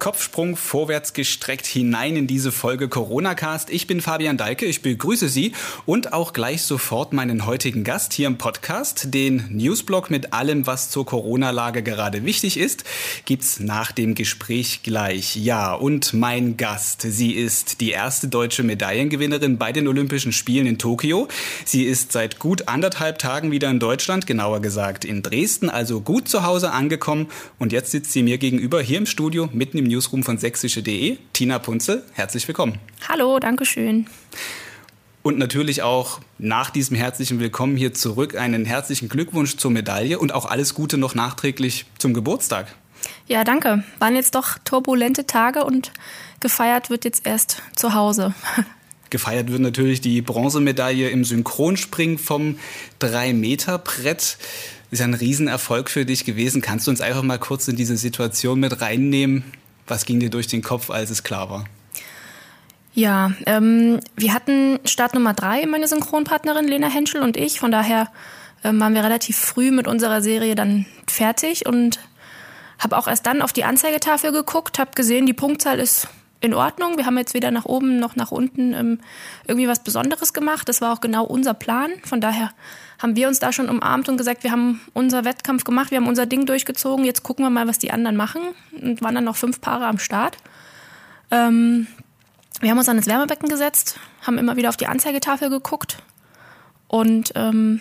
Kopfsprung 0.00 0.56
vorwärts 0.56 1.12
gestreckt 1.12 1.66
hinein 1.66 2.16
in 2.16 2.26
diese 2.26 2.52
Folge 2.52 2.88
Corona 2.88 3.34
Cast. 3.34 3.68
Ich 3.68 3.86
bin 3.86 4.00
Fabian 4.00 4.38
Deike, 4.38 4.64
ich 4.64 4.80
begrüße 4.80 5.28
Sie 5.28 5.52
und 5.84 6.14
auch 6.14 6.32
gleich 6.32 6.62
sofort 6.62 7.12
meinen 7.12 7.44
heutigen 7.44 7.84
Gast 7.84 8.14
hier 8.14 8.26
im 8.26 8.38
Podcast. 8.38 9.12
Den 9.12 9.44
Newsblog 9.50 10.10
mit 10.10 10.32
allem, 10.32 10.66
was 10.66 10.88
zur 10.88 11.04
Corona-Lage 11.04 11.82
gerade 11.82 12.24
wichtig 12.24 12.56
ist, 12.56 12.84
gibt's 13.26 13.60
nach 13.60 13.92
dem 13.92 14.14
Gespräch 14.14 14.82
gleich. 14.82 15.36
Ja, 15.36 15.74
und 15.74 16.14
mein 16.14 16.56
Gast, 16.56 17.02
sie 17.02 17.32
ist 17.32 17.82
die 17.82 17.90
erste 17.90 18.28
deutsche 18.28 18.62
Medaillengewinnerin 18.62 19.58
bei 19.58 19.70
den 19.70 19.86
Olympischen 19.86 20.32
Spielen 20.32 20.66
in 20.66 20.78
Tokio. 20.78 21.28
Sie 21.66 21.84
ist 21.84 22.12
seit 22.12 22.38
gut 22.38 22.68
anderthalb 22.68 23.18
Tagen 23.18 23.50
wieder 23.50 23.68
in 23.68 23.80
Deutschland, 23.80 24.26
genauer 24.26 24.60
gesagt 24.60 25.04
in 25.04 25.20
Dresden, 25.20 25.68
also 25.68 26.00
gut 26.00 26.26
zu 26.26 26.42
Hause 26.42 26.72
angekommen 26.72 27.28
und 27.58 27.72
jetzt 27.72 27.90
sitzt 27.90 28.12
sie 28.12 28.22
mir 28.22 28.38
gegenüber 28.38 28.80
hier 28.80 28.96
im 28.96 29.04
Studio 29.04 29.50
mitten 29.52 29.76
im 29.76 29.89
Newsroom 29.90 30.22
von 30.22 30.38
sächsische.de. 30.38 31.18
Tina 31.32 31.58
Punzel, 31.58 32.04
herzlich 32.12 32.46
willkommen. 32.48 32.78
Hallo, 33.08 33.38
danke 33.38 33.64
schön. 33.66 34.06
Und 35.22 35.36
natürlich 35.36 35.82
auch 35.82 36.20
nach 36.38 36.70
diesem 36.70 36.96
herzlichen 36.96 37.40
Willkommen 37.40 37.76
hier 37.76 37.92
zurück 37.92 38.36
einen 38.36 38.64
herzlichen 38.64 39.08
Glückwunsch 39.08 39.56
zur 39.56 39.70
Medaille 39.70 40.18
und 40.18 40.32
auch 40.32 40.46
alles 40.46 40.74
Gute 40.74 40.96
noch 40.96 41.14
nachträglich 41.14 41.84
zum 41.98 42.14
Geburtstag. 42.14 42.74
Ja, 43.26 43.44
danke. 43.44 43.84
Waren 43.98 44.14
jetzt 44.14 44.34
doch 44.34 44.58
turbulente 44.64 45.26
Tage 45.26 45.64
und 45.64 45.92
gefeiert 46.40 46.88
wird 46.88 47.04
jetzt 47.04 47.26
erst 47.26 47.62
zu 47.76 47.94
Hause. 47.94 48.34
Gefeiert 49.10 49.50
wird 49.50 49.60
natürlich 49.60 50.00
die 50.00 50.22
Bronzemedaille 50.22 51.10
im 51.10 51.24
Synchronspringen 51.24 52.16
vom 52.16 52.58
3-Meter-Brett. 53.00 54.38
Ist 54.92 54.98
ja 54.98 55.04
ein 55.04 55.14
Riesenerfolg 55.14 55.90
für 55.90 56.06
dich 56.06 56.24
gewesen. 56.24 56.62
Kannst 56.62 56.86
du 56.86 56.92
uns 56.92 57.00
einfach 57.00 57.22
mal 57.22 57.38
kurz 57.38 57.66
in 57.66 57.76
diese 57.76 57.96
Situation 57.96 58.60
mit 58.60 58.80
reinnehmen? 58.80 59.44
Was 59.90 60.06
ging 60.06 60.20
dir 60.20 60.30
durch 60.30 60.46
den 60.46 60.62
Kopf, 60.62 60.88
als 60.90 61.10
es 61.10 61.22
klar 61.24 61.50
war? 61.50 61.64
Ja, 62.94 63.32
ähm, 63.46 64.00
wir 64.16 64.34
hatten 64.34 64.78
Start 64.84 65.14
Nummer 65.14 65.34
drei, 65.34 65.66
meine 65.66 65.88
Synchronpartnerin 65.88 66.66
Lena 66.66 66.88
Henschel 66.88 67.22
und 67.22 67.36
ich. 67.36 67.60
Von 67.60 67.70
daher 67.70 68.08
ähm, 68.64 68.80
waren 68.80 68.94
wir 68.94 69.04
relativ 69.04 69.36
früh 69.36 69.70
mit 69.70 69.86
unserer 69.86 70.22
Serie 70.22 70.54
dann 70.54 70.86
fertig 71.08 71.66
und 71.66 72.00
habe 72.78 72.96
auch 72.96 73.08
erst 73.08 73.26
dann 73.26 73.42
auf 73.42 73.52
die 73.52 73.64
Anzeigetafel 73.64 74.32
geguckt, 74.32 74.78
habe 74.78 74.92
gesehen, 74.94 75.26
die 75.26 75.32
Punktzahl 75.32 75.78
ist 75.78 76.08
in 76.40 76.54
Ordnung. 76.54 76.96
Wir 76.96 77.06
haben 77.06 77.18
jetzt 77.18 77.34
weder 77.34 77.50
nach 77.50 77.66
oben 77.66 77.98
noch 77.98 78.16
nach 78.16 78.30
unten 78.30 78.72
ähm, 78.72 79.00
irgendwie 79.46 79.68
was 79.68 79.82
Besonderes 79.82 80.32
gemacht. 80.32 80.68
Das 80.68 80.80
war 80.80 80.92
auch 80.92 81.00
genau 81.00 81.24
unser 81.24 81.54
Plan. 81.54 81.90
Von 82.04 82.20
daher 82.20 82.50
haben 82.98 83.16
wir 83.16 83.28
uns 83.28 83.38
da 83.38 83.52
schon 83.52 83.68
umarmt 83.68 84.08
und 84.08 84.16
gesagt, 84.16 84.44
wir 84.44 84.50
haben 84.50 84.80
unser 84.94 85.24
Wettkampf 85.24 85.64
gemacht, 85.64 85.90
wir 85.90 85.98
haben 85.98 86.08
unser 86.08 86.26
Ding 86.26 86.46
durchgezogen, 86.46 87.04
jetzt 87.04 87.22
gucken 87.22 87.44
wir 87.44 87.50
mal, 87.50 87.68
was 87.68 87.78
die 87.78 87.90
anderen 87.90 88.16
machen. 88.16 88.42
Und 88.80 89.02
waren 89.02 89.14
dann 89.14 89.24
noch 89.24 89.36
fünf 89.36 89.60
Paare 89.60 89.86
am 89.86 89.98
Start. 89.98 90.38
Ähm, 91.30 91.86
wir 92.60 92.70
haben 92.70 92.78
uns 92.78 92.88
an 92.88 92.96
das 92.96 93.06
Wärmebecken 93.06 93.48
gesetzt, 93.48 93.98
haben 94.22 94.38
immer 94.38 94.56
wieder 94.56 94.68
auf 94.68 94.76
die 94.76 94.86
Anzeigetafel 94.86 95.48
geguckt 95.48 96.02
und 96.88 97.32
ähm, 97.36 97.80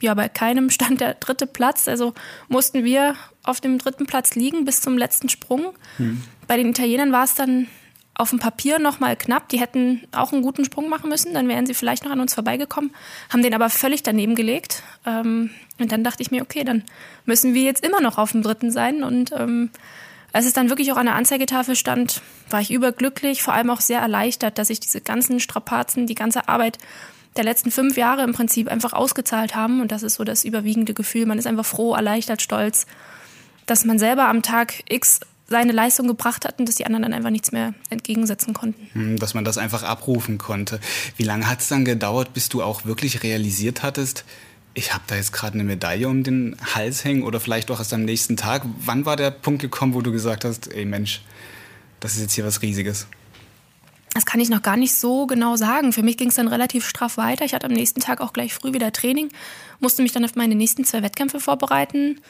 ja, 0.00 0.14
bei 0.14 0.28
keinem 0.28 0.68
stand 0.70 1.00
der 1.00 1.14
dritte 1.14 1.46
Platz. 1.46 1.86
Also 1.86 2.12
mussten 2.48 2.84
wir 2.84 3.14
auf 3.44 3.60
dem 3.60 3.78
dritten 3.78 4.06
Platz 4.06 4.34
liegen 4.34 4.64
bis 4.64 4.80
zum 4.80 4.98
letzten 4.98 5.28
Sprung. 5.28 5.72
Hm. 5.96 6.22
Bei 6.48 6.56
den 6.56 6.70
Italienern 6.70 7.12
war 7.12 7.24
es 7.24 7.34
dann 7.34 7.68
auf 8.14 8.30
dem 8.30 8.38
Papier 8.38 8.78
noch 8.78 9.00
mal 9.00 9.16
knapp. 9.16 9.48
Die 9.48 9.60
hätten 9.60 10.02
auch 10.12 10.32
einen 10.32 10.42
guten 10.42 10.64
Sprung 10.64 10.88
machen 10.88 11.08
müssen, 11.08 11.34
dann 11.34 11.48
wären 11.48 11.66
sie 11.66 11.74
vielleicht 11.74 12.04
noch 12.04 12.12
an 12.12 12.20
uns 12.20 12.34
vorbeigekommen, 12.34 12.92
haben 13.30 13.42
den 13.42 13.54
aber 13.54 13.70
völlig 13.70 14.02
daneben 14.02 14.34
gelegt. 14.34 14.82
Ähm, 15.06 15.50
und 15.78 15.92
dann 15.92 16.04
dachte 16.04 16.22
ich 16.22 16.30
mir, 16.30 16.42
okay, 16.42 16.64
dann 16.64 16.84
müssen 17.24 17.54
wir 17.54 17.62
jetzt 17.62 17.84
immer 17.84 18.00
noch 18.00 18.18
auf 18.18 18.32
dem 18.32 18.42
dritten 18.42 18.70
sein. 18.70 19.02
Und 19.02 19.32
ähm, 19.32 19.70
als 20.32 20.46
es 20.46 20.52
dann 20.52 20.68
wirklich 20.68 20.92
auch 20.92 20.96
an 20.96 21.06
der 21.06 21.14
Anzeigetafel 21.14 21.76
stand, 21.76 22.22
war 22.50 22.60
ich 22.60 22.70
überglücklich, 22.70 23.42
vor 23.42 23.54
allem 23.54 23.70
auch 23.70 23.80
sehr 23.80 24.00
erleichtert, 24.00 24.58
dass 24.58 24.70
ich 24.70 24.80
diese 24.80 25.00
ganzen 25.00 25.40
Strapazen, 25.40 26.06
die 26.06 26.14
ganze 26.14 26.48
Arbeit 26.48 26.78
der 27.36 27.44
letzten 27.44 27.70
fünf 27.70 27.96
Jahre 27.96 28.22
im 28.22 28.34
Prinzip 28.34 28.68
einfach 28.68 28.92
ausgezahlt 28.92 29.54
haben. 29.54 29.80
Und 29.80 29.90
das 29.90 30.02
ist 30.02 30.16
so 30.16 30.24
das 30.24 30.44
überwiegende 30.44 30.94
Gefühl. 30.94 31.26
Man 31.26 31.38
ist 31.38 31.46
einfach 31.46 31.64
froh, 31.64 31.94
erleichtert, 31.94 32.42
stolz, 32.42 32.86
dass 33.66 33.84
man 33.84 33.98
selber 33.98 34.28
am 34.28 34.42
Tag 34.42 34.82
X 34.88 35.20
seine 35.52 35.70
Leistung 35.70 36.08
gebracht 36.08 36.44
hat 36.44 36.58
und 36.58 36.68
dass 36.68 36.74
die 36.74 36.86
anderen 36.86 37.04
dann 37.04 37.12
einfach 37.12 37.30
nichts 37.30 37.52
mehr 37.52 37.74
entgegensetzen 37.90 38.54
konnten. 38.54 38.88
Hm, 38.94 39.18
dass 39.18 39.34
man 39.34 39.44
das 39.44 39.58
einfach 39.58 39.84
abrufen 39.84 40.38
konnte. 40.38 40.80
Wie 41.16 41.22
lange 41.22 41.48
hat 41.48 41.60
es 41.60 41.68
dann 41.68 41.84
gedauert, 41.84 42.34
bis 42.34 42.48
du 42.48 42.62
auch 42.62 42.84
wirklich 42.84 43.22
realisiert 43.22 43.84
hattest, 43.84 44.24
ich 44.74 44.94
habe 44.94 45.04
da 45.06 45.16
jetzt 45.16 45.32
gerade 45.32 45.54
eine 45.54 45.64
Medaille 45.64 46.08
um 46.08 46.22
den 46.22 46.56
Hals 46.74 47.04
hängen 47.04 47.24
oder 47.24 47.40
vielleicht 47.40 47.70
auch 47.70 47.78
erst 47.78 47.92
am 47.92 48.04
nächsten 48.04 48.36
Tag. 48.36 48.62
Wann 48.78 49.04
war 49.04 49.16
der 49.16 49.30
Punkt 49.30 49.60
gekommen, 49.60 49.94
wo 49.94 50.00
du 50.00 50.12
gesagt 50.12 50.44
hast, 50.44 50.72
ey 50.72 50.84
Mensch, 50.84 51.22
das 52.00 52.14
ist 52.14 52.22
jetzt 52.22 52.32
hier 52.32 52.46
was 52.46 52.62
Riesiges? 52.62 53.06
Das 54.14 54.26
kann 54.26 54.40
ich 54.40 54.48
noch 54.48 54.62
gar 54.62 54.76
nicht 54.76 54.94
so 54.94 55.26
genau 55.26 55.56
sagen. 55.56 55.92
Für 55.92 56.02
mich 56.02 56.16
ging 56.16 56.28
es 56.28 56.34
dann 56.34 56.48
relativ 56.48 56.86
straff 56.86 57.16
weiter. 57.16 57.44
Ich 57.44 57.54
hatte 57.54 57.66
am 57.66 57.72
nächsten 57.72 58.00
Tag 58.00 58.20
auch 58.20 58.32
gleich 58.32 58.54
früh 58.54 58.72
wieder 58.72 58.92
Training, 58.92 59.28
musste 59.80 60.02
mich 60.02 60.12
dann 60.12 60.24
auf 60.24 60.36
meine 60.36 60.54
nächsten 60.54 60.84
zwei 60.84 61.02
Wettkämpfe 61.02 61.40
vorbereiten 61.40 62.20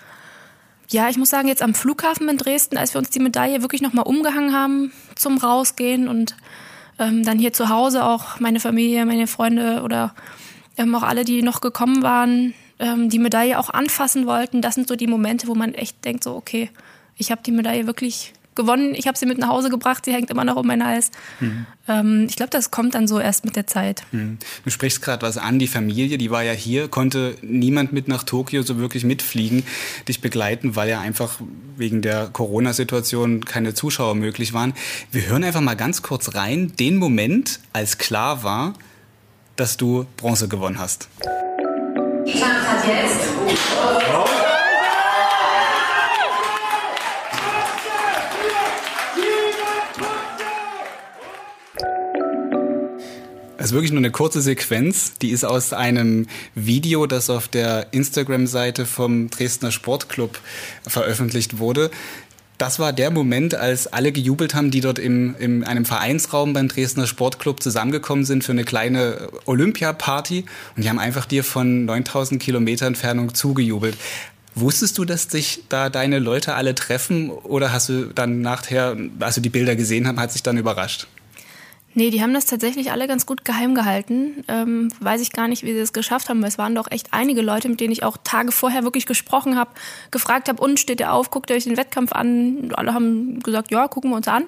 ja, 0.92 1.08
ich 1.08 1.16
muss 1.16 1.30
sagen, 1.30 1.48
jetzt 1.48 1.62
am 1.62 1.74
Flughafen 1.74 2.28
in 2.28 2.36
Dresden, 2.36 2.76
als 2.76 2.94
wir 2.94 2.98
uns 2.98 3.10
die 3.10 3.20
Medaille 3.20 3.62
wirklich 3.62 3.82
nochmal 3.82 4.06
umgehangen 4.06 4.52
haben 4.52 4.92
zum 5.14 5.38
Rausgehen 5.38 6.08
und 6.08 6.36
ähm, 6.98 7.24
dann 7.24 7.38
hier 7.38 7.52
zu 7.52 7.68
Hause 7.68 8.04
auch 8.04 8.40
meine 8.40 8.60
Familie, 8.60 9.06
meine 9.06 9.26
Freunde 9.26 9.82
oder 9.82 10.14
ähm, 10.76 10.94
auch 10.94 11.02
alle, 11.02 11.24
die 11.24 11.42
noch 11.42 11.60
gekommen 11.60 12.02
waren, 12.02 12.54
ähm, 12.78 13.08
die 13.08 13.18
Medaille 13.18 13.58
auch 13.58 13.70
anfassen 13.70 14.26
wollten. 14.26 14.62
Das 14.62 14.74
sind 14.74 14.88
so 14.88 14.96
die 14.96 15.06
Momente, 15.06 15.48
wo 15.48 15.54
man 15.54 15.74
echt 15.74 16.04
denkt, 16.04 16.24
so, 16.24 16.34
okay, 16.34 16.70
ich 17.16 17.30
habe 17.30 17.42
die 17.44 17.52
Medaille 17.52 17.86
wirklich 17.86 18.32
gewonnen. 18.54 18.94
Ich 18.94 19.06
habe 19.06 19.18
sie 19.18 19.26
mit 19.26 19.38
nach 19.38 19.48
Hause 19.48 19.70
gebracht. 19.70 20.04
Sie 20.04 20.12
hängt 20.12 20.30
immer 20.30 20.44
noch 20.44 20.56
um 20.56 20.66
meinen 20.66 20.84
Hals. 20.84 21.10
Mhm. 21.40 21.66
Ähm, 21.88 22.26
ich 22.28 22.36
glaube, 22.36 22.50
das 22.50 22.70
kommt 22.70 22.94
dann 22.94 23.08
so 23.08 23.18
erst 23.18 23.44
mit 23.44 23.56
der 23.56 23.66
Zeit. 23.66 24.04
Mhm. 24.12 24.38
Du 24.64 24.70
sprichst 24.70 25.02
gerade 25.02 25.26
was 25.26 25.38
an. 25.38 25.58
Die 25.58 25.66
Familie, 25.66 26.18
die 26.18 26.30
war 26.30 26.42
ja 26.42 26.52
hier, 26.52 26.88
konnte 26.88 27.36
niemand 27.42 27.92
mit 27.92 28.08
nach 28.08 28.22
Tokio 28.22 28.62
so 28.62 28.78
wirklich 28.78 29.04
mitfliegen, 29.04 29.64
dich 30.08 30.20
begleiten, 30.20 30.76
weil 30.76 30.88
ja 30.88 31.00
einfach 31.00 31.40
wegen 31.76 32.02
der 32.02 32.28
Corona-Situation 32.28 33.44
keine 33.44 33.74
Zuschauer 33.74 34.14
möglich 34.14 34.52
waren. 34.52 34.74
Wir 35.10 35.26
hören 35.26 35.44
einfach 35.44 35.60
mal 35.60 35.74
ganz 35.76 36.02
kurz 36.02 36.34
rein, 36.34 36.72
den 36.78 36.96
Moment, 36.96 37.60
als 37.72 37.98
klar 37.98 38.42
war, 38.42 38.74
dass 39.56 39.76
du 39.76 40.06
Bronze 40.16 40.48
gewonnen 40.48 40.78
hast. 40.78 41.08
Die 42.26 42.32
Chance 42.32 42.68
hat 42.68 42.86
jetzt. 42.86 43.28
Oh. 44.14 44.51
Ist 53.72 53.74
wirklich 53.74 53.92
nur 53.92 54.00
eine 54.00 54.10
kurze 54.10 54.42
Sequenz. 54.42 55.14
Die 55.22 55.30
ist 55.30 55.44
aus 55.44 55.72
einem 55.72 56.26
Video, 56.54 57.06
das 57.06 57.30
auf 57.30 57.48
der 57.48 57.86
Instagram-Seite 57.92 58.84
vom 58.84 59.30
Dresdner 59.30 59.72
Sportclub 59.72 60.38
veröffentlicht 60.86 61.58
wurde. 61.58 61.90
Das 62.58 62.78
war 62.78 62.92
der 62.92 63.10
Moment, 63.10 63.54
als 63.54 63.86
alle 63.86 64.12
gejubelt 64.12 64.54
haben, 64.54 64.70
die 64.70 64.82
dort 64.82 64.98
im, 64.98 65.34
in 65.38 65.64
einem 65.64 65.86
Vereinsraum 65.86 66.52
beim 66.52 66.68
Dresdner 66.68 67.06
Sportclub 67.06 67.62
zusammengekommen 67.62 68.26
sind 68.26 68.44
für 68.44 68.52
eine 68.52 68.64
kleine 68.64 69.30
Olympia-Party. 69.46 70.44
Und 70.76 70.84
die 70.84 70.90
haben 70.90 70.98
einfach 70.98 71.24
dir 71.24 71.42
von 71.42 71.86
9000 71.86 72.42
Kilometer 72.42 72.86
Entfernung 72.86 73.34
zugejubelt. 73.34 73.96
Wusstest 74.54 74.98
du, 74.98 75.06
dass 75.06 75.22
sich 75.24 75.62
da 75.70 75.88
deine 75.88 76.18
Leute 76.18 76.54
alle 76.56 76.74
treffen 76.74 77.30
oder 77.30 77.72
hast 77.72 77.88
du 77.88 78.12
dann 78.14 78.42
nachher, 78.42 78.98
als 79.18 79.36
du 79.36 79.40
die 79.40 79.48
Bilder 79.48 79.76
gesehen 79.76 80.06
hast, 80.06 80.18
hat 80.18 80.32
sich 80.32 80.42
dann 80.42 80.58
überrascht? 80.58 81.06
Nee, 81.94 82.10
die 82.10 82.22
haben 82.22 82.32
das 82.32 82.46
tatsächlich 82.46 82.90
alle 82.90 83.06
ganz 83.06 83.26
gut 83.26 83.44
geheim 83.44 83.74
gehalten. 83.74 84.44
Ähm, 84.48 84.88
weiß 85.00 85.20
ich 85.20 85.32
gar 85.32 85.46
nicht, 85.46 85.62
wie 85.62 85.72
sie 85.72 85.78
es 85.78 85.92
geschafft 85.92 86.30
haben, 86.30 86.40
weil 86.40 86.48
es 86.48 86.56
waren 86.56 86.74
doch 86.74 86.90
echt 86.90 87.08
einige 87.12 87.42
Leute, 87.42 87.68
mit 87.68 87.80
denen 87.80 87.92
ich 87.92 88.02
auch 88.02 88.16
Tage 88.24 88.50
vorher 88.50 88.82
wirklich 88.82 89.04
gesprochen 89.04 89.58
habe, 89.58 89.72
gefragt 90.10 90.48
habe, 90.48 90.62
und 90.62 90.80
steht 90.80 91.00
ihr 91.00 91.12
auf, 91.12 91.30
guckt 91.30 91.50
ihr 91.50 91.56
euch 91.56 91.64
den 91.64 91.76
Wettkampf 91.76 92.12
an? 92.12 92.72
Alle 92.74 92.94
haben 92.94 93.40
gesagt, 93.40 93.70
ja, 93.70 93.88
gucken 93.88 94.10
wir 94.10 94.16
uns 94.16 94.28
an. 94.28 94.44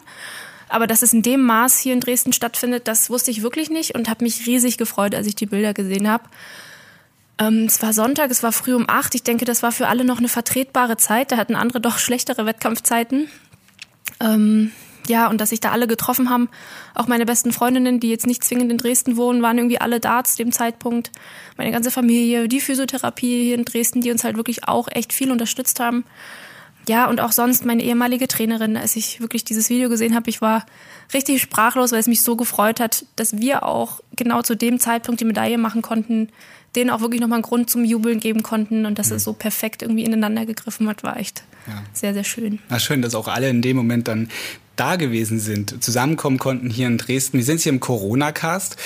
Aber 0.69 0.87
dass 0.87 1.03
es 1.03 1.13
in 1.13 1.23
dem 1.23 1.43
Maß 1.43 1.79
hier 1.79 1.93
in 1.93 2.01
Dresden 2.01 2.33
stattfindet, 2.33 2.89
das 2.89 3.11
wusste 3.11 3.31
ich 3.31 3.43
wirklich 3.43 3.69
nicht 3.69 3.95
und 3.95 4.09
habe 4.09 4.25
mich 4.25 4.47
riesig 4.47 4.79
gefreut, 4.79 5.15
als 5.15 5.27
ich 5.27 5.37
die 5.37 5.47
Bilder 5.47 5.75
gesehen 5.75 6.09
habe. 6.09 6.25
Ähm, 7.39 7.65
es 7.67 7.83
war 7.83 7.93
Sonntag, 7.93 8.31
es 8.31 8.43
war 8.43 8.53
früh 8.53 8.75
um 8.75 8.89
acht. 8.89 9.15
Ich 9.15 9.23
denke, 9.23 9.45
das 9.45 9.63
war 9.63 9.73
für 9.73 9.89
alle 9.89 10.05
noch 10.05 10.19
eine 10.19 10.29
vertretbare 10.29 10.97
Zeit. 10.97 11.31
Da 11.31 11.37
hatten 11.37 11.57
andere 11.57 11.81
doch 11.81 11.99
schlechtere 11.99 12.47
Wettkampfzeiten. 12.47 13.29
Ähm, 14.21 14.73
ja, 15.09 15.29
und 15.29 15.41
dass 15.41 15.51
sich 15.51 15.61
da 15.61 15.71
alle 15.71 15.87
getroffen 15.87 16.31
haben. 16.31 16.49
Auch 16.95 17.07
meine 17.07 17.27
besten 17.27 17.53
Freundinnen, 17.53 18.01
die 18.01 18.11
jetzt 18.11 18.27
nicht 18.27 18.45
zwingend 18.45 18.71
in 18.71 18.79
Dresden 18.79 19.17
wohnen, 19.17 19.43
waren 19.43 19.59
irgendwie 19.59 19.81
alle 19.81 20.01
da 20.01 20.25
zu 20.25 20.37
dem 20.37 20.53
Zeitpunkt. 20.53 21.11
Meine 21.57 21.71
ganze 21.71 21.91
Familie, 21.91 22.49
die 22.49 22.61
Physiotherapie 22.61 23.45
hier 23.45 23.55
in 23.57 23.65
Dresden, 23.65 24.01
die 24.01 24.11
uns 24.11 24.25
halt 24.25 24.37
wirklich 24.37 24.67
auch 24.67 24.89
echt 24.91 25.13
viel 25.13 25.31
unterstützt 25.31 25.81
haben. 25.81 26.05
ja, 26.89 27.09
und 27.09 27.21
auch 27.21 27.33
sonst 27.33 27.65
meine 27.65 27.83
ehemalige 27.83 28.29
Trainerin, 28.29 28.77
als 28.77 28.97
ich 28.97 29.21
wirklich 29.21 29.45
dieses 29.45 29.71
Video 29.71 29.89
gesehen 29.89 30.15
habe, 30.15 30.29
ich 30.29 30.43
war 30.43 30.67
richtig 31.13 31.41
sprachlos, 31.41 31.93
weil 31.93 32.01
es 32.01 32.07
mich 32.07 32.23
so 32.23 32.37
gefreut 32.37 32.81
hat, 32.81 33.07
dass 33.17 33.39
wir 33.39 33.63
auch 33.63 34.01
genau 34.17 34.43
zu 34.43 34.55
dem 34.55 34.79
Zeitpunkt 34.79 35.21
die 35.21 35.25
Medaille 35.25 35.59
machen 35.59 35.83
konnten, 35.83 36.29
denen 36.77 36.91
auch 36.91 37.01
wirklich 37.01 37.21
nochmal 37.21 37.37
einen 37.37 37.45
Grund 37.45 37.71
zum 37.71 37.85
Jubeln 37.85 38.21
geben 38.21 38.43
konnten 38.43 38.85
und 38.87 38.99
dass 38.99 39.11
mhm. 39.11 39.17
es 39.17 39.25
so 39.25 39.33
perfekt 39.33 39.83
irgendwie 39.83 40.05
ineinander 40.05 40.45
gegriffen 40.45 40.89
hat, 40.89 41.03
war 41.03 41.19
echt 41.19 41.45
ja. 41.67 41.83
sehr, 41.93 42.15
sehr 42.15 42.25
schön. 42.25 42.59
Na 42.69 42.79
schön, 42.79 43.01
dass 43.01 43.15
auch 43.15 43.29
alle 43.29 43.49
in 43.49 43.63
dem 43.63 43.77
Moment 43.77 44.09
dann 44.09 44.29
da 44.77 44.97
gewesen 44.97 45.39
sind, 45.39 45.83
zusammenkommen 45.83 46.39
konnten 46.39 46.71
hier 46.71 46.87
in 46.87 46.99
Dresden. 46.99 47.39
Wir 47.39 47.45
sind 47.45 47.61
hier 47.61 47.73
im 47.73 47.81
Corona-Cast. 47.81 48.77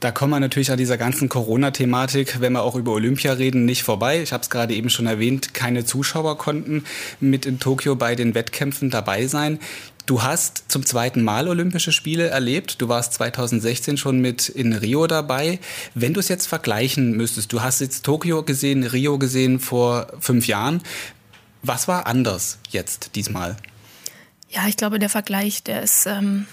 Da 0.00 0.10
kommen 0.10 0.32
wir 0.32 0.40
natürlich 0.40 0.70
an 0.70 0.78
dieser 0.78 0.98
ganzen 0.98 1.28
Corona-Thematik, 1.28 2.40
wenn 2.40 2.52
wir 2.52 2.62
auch 2.62 2.74
über 2.74 2.92
Olympia 2.92 3.32
reden, 3.32 3.64
nicht 3.64 3.82
vorbei. 3.82 4.22
Ich 4.22 4.32
habe 4.32 4.42
es 4.42 4.50
gerade 4.50 4.74
eben 4.74 4.90
schon 4.90 5.06
erwähnt, 5.06 5.54
keine 5.54 5.84
Zuschauer 5.84 6.38
konnten 6.38 6.84
mit 7.20 7.46
in 7.46 7.58
Tokio 7.58 7.96
bei 7.96 8.14
den 8.14 8.34
Wettkämpfen 8.34 8.90
dabei 8.90 9.26
sein. 9.26 9.58
Du 10.06 10.22
hast 10.22 10.64
zum 10.68 10.84
zweiten 10.84 11.22
Mal 11.22 11.46
Olympische 11.46 11.92
Spiele 11.92 12.28
erlebt. 12.28 12.82
Du 12.82 12.88
warst 12.88 13.14
2016 13.14 13.96
schon 13.96 14.20
mit 14.20 14.48
in 14.48 14.72
Rio 14.72 15.06
dabei. 15.06 15.60
Wenn 15.94 16.14
du 16.14 16.20
es 16.20 16.28
jetzt 16.28 16.46
vergleichen 16.46 17.16
müsstest, 17.16 17.52
du 17.52 17.62
hast 17.62 17.80
jetzt 17.80 18.04
Tokio 18.04 18.42
gesehen, 18.42 18.82
Rio 18.82 19.18
gesehen 19.18 19.60
vor 19.60 20.08
fünf 20.18 20.48
Jahren. 20.48 20.82
Was 21.62 21.86
war 21.86 22.06
anders 22.06 22.58
jetzt 22.70 23.14
diesmal? 23.14 23.56
Ja, 24.50 24.66
ich 24.66 24.76
glaube, 24.76 24.98
der 24.98 25.08
Vergleich, 25.08 25.62
der 25.62 25.80
ist 25.82 26.06
ähm, 26.06 26.46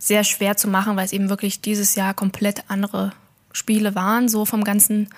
sehr 0.00 0.24
schwer 0.24 0.56
zu 0.56 0.66
machen, 0.66 0.96
weil 0.96 1.04
es 1.04 1.12
eben 1.12 1.28
wirklich 1.28 1.60
dieses 1.60 1.94
Jahr 1.94 2.12
komplett 2.12 2.64
andere 2.66 3.12
Spiele 3.52 3.94
waren, 3.94 4.28
so 4.28 4.44
vom 4.44 4.64
ganzen 4.64 5.08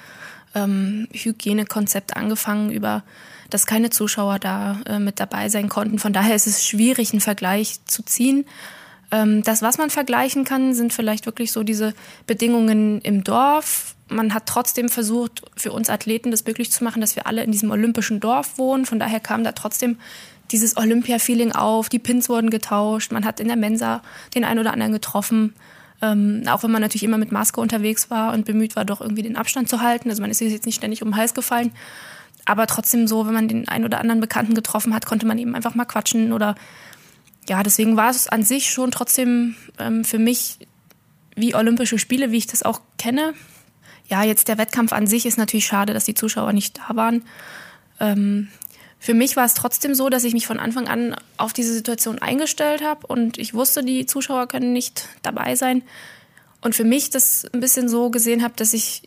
ähm, 0.54 1.08
Hygienekonzept 1.10 2.14
angefangen 2.14 2.70
über, 2.70 3.02
dass 3.48 3.64
keine 3.64 3.88
Zuschauer 3.88 4.38
da 4.38 4.80
äh, 4.86 4.98
mit 4.98 5.20
dabei 5.20 5.48
sein 5.48 5.70
konnten. 5.70 5.98
Von 5.98 6.12
daher 6.12 6.36
ist 6.36 6.46
es 6.46 6.66
schwierig, 6.66 7.12
einen 7.12 7.20
Vergleich 7.22 7.80
zu 7.86 8.02
ziehen. 8.02 8.44
Ähm, 9.10 9.42
das, 9.42 9.62
was 9.62 9.78
man 9.78 9.88
vergleichen 9.88 10.44
kann, 10.44 10.74
sind 10.74 10.92
vielleicht 10.92 11.24
wirklich 11.24 11.50
so 11.50 11.62
diese 11.62 11.94
Bedingungen 12.26 13.00
im 13.00 13.24
Dorf. 13.24 13.94
Man 14.08 14.34
hat 14.34 14.44
trotzdem 14.44 14.90
versucht, 14.90 15.42
für 15.56 15.72
uns 15.72 15.88
Athleten 15.88 16.30
das 16.30 16.44
möglich 16.44 16.70
zu 16.72 16.84
machen, 16.84 17.00
dass 17.00 17.16
wir 17.16 17.26
alle 17.26 17.42
in 17.42 17.52
diesem 17.52 17.70
olympischen 17.70 18.20
Dorf 18.20 18.58
wohnen. 18.58 18.84
Von 18.84 18.98
daher 18.98 19.20
kam 19.20 19.44
da 19.44 19.52
trotzdem 19.52 19.96
dieses 20.52 20.76
Olympia-Feeling 20.76 21.52
auf, 21.52 21.88
die 21.88 21.99
Pins 21.99 22.28
wurden 22.28 22.50
getauscht, 22.50 23.12
man 23.12 23.25
hat 23.25 23.40
in 23.40 23.49
der 23.49 23.56
Mensa 23.56 24.02
den 24.34 24.44
einen 24.44 24.60
oder 24.60 24.72
anderen 24.72 24.93
getroffen. 24.93 25.54
Ähm, 26.00 26.43
auch 26.49 26.62
wenn 26.62 26.70
man 26.70 26.82
natürlich 26.82 27.04
immer 27.04 27.19
mit 27.19 27.32
Maske 27.32 27.60
unterwegs 27.60 28.10
war 28.10 28.32
und 28.34 28.44
bemüht 28.44 28.76
war, 28.76 28.84
doch 28.84 29.00
irgendwie 29.00 29.22
den 29.22 29.37
Abstand 29.37 29.69
zu 29.69 29.81
halten. 29.81 30.10
Also 30.10 30.20
man 30.20 30.31
ist 30.31 30.40
jetzt 30.40 30.66
nicht 30.66 30.76
ständig 30.76 31.02
um 31.02 31.10
den 31.10 31.16
Hals 31.16 31.34
gefallen. 31.34 31.72
Aber 32.44 32.66
trotzdem 32.66 33.06
so, 33.06 33.26
wenn 33.26 33.34
man 33.34 33.49
den 33.49 33.69
einen 33.69 33.84
oder 33.84 34.00
anderen 34.00 34.20
Bekannten 34.20 34.54
getroffen 34.54 34.94
hat, 34.94 35.06
konnte 35.06 35.26
man 35.26 35.38
eben 35.38 35.54
einfach 35.54 35.75
mal 35.75 35.84
quatschen 35.84 36.32
oder 36.32 36.56
ja, 37.48 37.62
deswegen 37.62 37.96
war 37.96 38.10
es 38.10 38.28
an 38.28 38.43
sich 38.43 38.70
schon 38.70 38.90
trotzdem 38.90 39.56
ähm, 39.78 40.05
für 40.05 40.19
mich 40.19 40.58
wie 41.34 41.55
Olympische 41.55 41.98
Spiele, 41.98 42.31
wie 42.31 42.38
ich 42.38 42.46
das 42.46 42.62
auch 42.62 42.81
kenne. 42.98 43.34
Ja, 44.08 44.22
jetzt 44.22 44.48
der 44.48 44.58
Wettkampf 44.58 44.93
an 44.93 45.06
sich 45.06 45.26
ist 45.26 45.38
natürlich 45.38 45.66
schade, 45.66 45.94
dass 45.94 46.05
die 46.05 46.14
Zuschauer 46.14 46.52
nicht 46.52 46.78
da 46.78 46.96
waren. 46.96 47.22
Ähm, 47.98 48.48
für 49.02 49.14
mich 49.14 49.34
war 49.34 49.44
es 49.44 49.54
trotzdem 49.54 49.96
so, 49.96 50.10
dass 50.10 50.22
ich 50.22 50.32
mich 50.32 50.46
von 50.46 50.60
Anfang 50.60 50.87
an 50.87 51.16
auf 51.37 51.52
diese 51.52 51.75
Situation 51.75 52.20
eingestellt 52.20 52.84
habe 52.84 53.04
und 53.08 53.37
ich 53.37 53.52
wusste, 53.52 53.82
die 53.82 54.06
Zuschauer 54.06 54.46
können 54.46 54.72
nicht 54.72 55.08
dabei 55.22 55.56
sein. 55.56 55.82
Und 56.60 56.76
für 56.76 56.84
mich 56.84 57.10
das 57.10 57.44
ein 57.52 57.58
bisschen 57.58 57.88
so 57.88 58.10
gesehen 58.10 58.44
habe, 58.44 58.54
dass 58.54 58.72
ich 58.72 59.02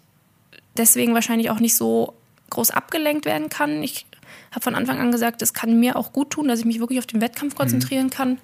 deswegen 0.76 1.14
wahrscheinlich 1.14 1.50
auch 1.50 1.62
nicht 1.62 1.78
so 1.78 2.14
groß 2.50 2.72
abgelenkt 2.72 3.24
werden 3.24 3.48
kann. 3.48 3.82
Ich 3.84 4.06
habe 4.52 4.64
von 4.64 4.76
Anfang 4.76 5.00
an 5.00 5.14
gesagt, 5.14 5.42
es 5.42 5.54
kann 5.54 5.80
mir 5.80 5.96
auch 5.96 6.12
gut 6.12 6.32
tun, 6.32 6.50
dass 6.50 6.60
ich 6.60 6.66
mich 6.66 6.82
wirklich 6.82 7.00
auf 7.00 7.08
den 7.08 7.22
Wettkampf 7.22 7.56
konzentrieren 7.56 8.08
mhm. 8.08 8.12
kann. 8.12 8.38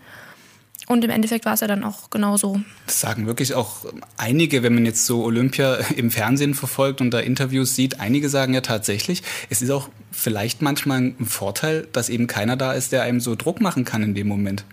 Und 0.92 1.06
im 1.06 1.10
Endeffekt 1.10 1.46
war 1.46 1.54
es 1.54 1.62
ja 1.62 1.68
dann 1.68 1.86
auch 1.86 2.10
genauso. 2.10 2.60
Das 2.86 3.00
sagen 3.00 3.26
wirklich 3.26 3.54
auch 3.54 3.86
einige, 4.18 4.62
wenn 4.62 4.74
man 4.74 4.86
jetzt 4.86 5.06
so 5.06 5.24
Olympia 5.24 5.76
im 5.96 6.12
Fernsehen 6.12 6.54
verfolgt 6.54 7.00
und 7.00 7.12
da 7.12 7.20
Interviews 7.20 7.76
sieht. 7.76 8.02
Einige 8.02 8.28
sagen 8.28 8.54
ja 8.54 8.60
tatsächlich, 8.60 9.24
es 9.50 9.62
ist 9.62 9.70
auch 9.70 9.88
vielleicht 10.12 10.62
manchmal 10.62 11.00
ein 11.00 11.26
Vorteil, 11.26 11.88
dass 11.94 12.10
eben 12.10 12.28
keiner 12.28 12.58
da 12.58 12.74
ist, 12.74 12.92
der 12.92 13.04
einem 13.04 13.22
so 13.22 13.36
Druck 13.36 13.62
machen 13.62 13.86
kann 13.86 14.04
in 14.04 14.16
dem 14.16 14.28
Moment. 14.28 14.66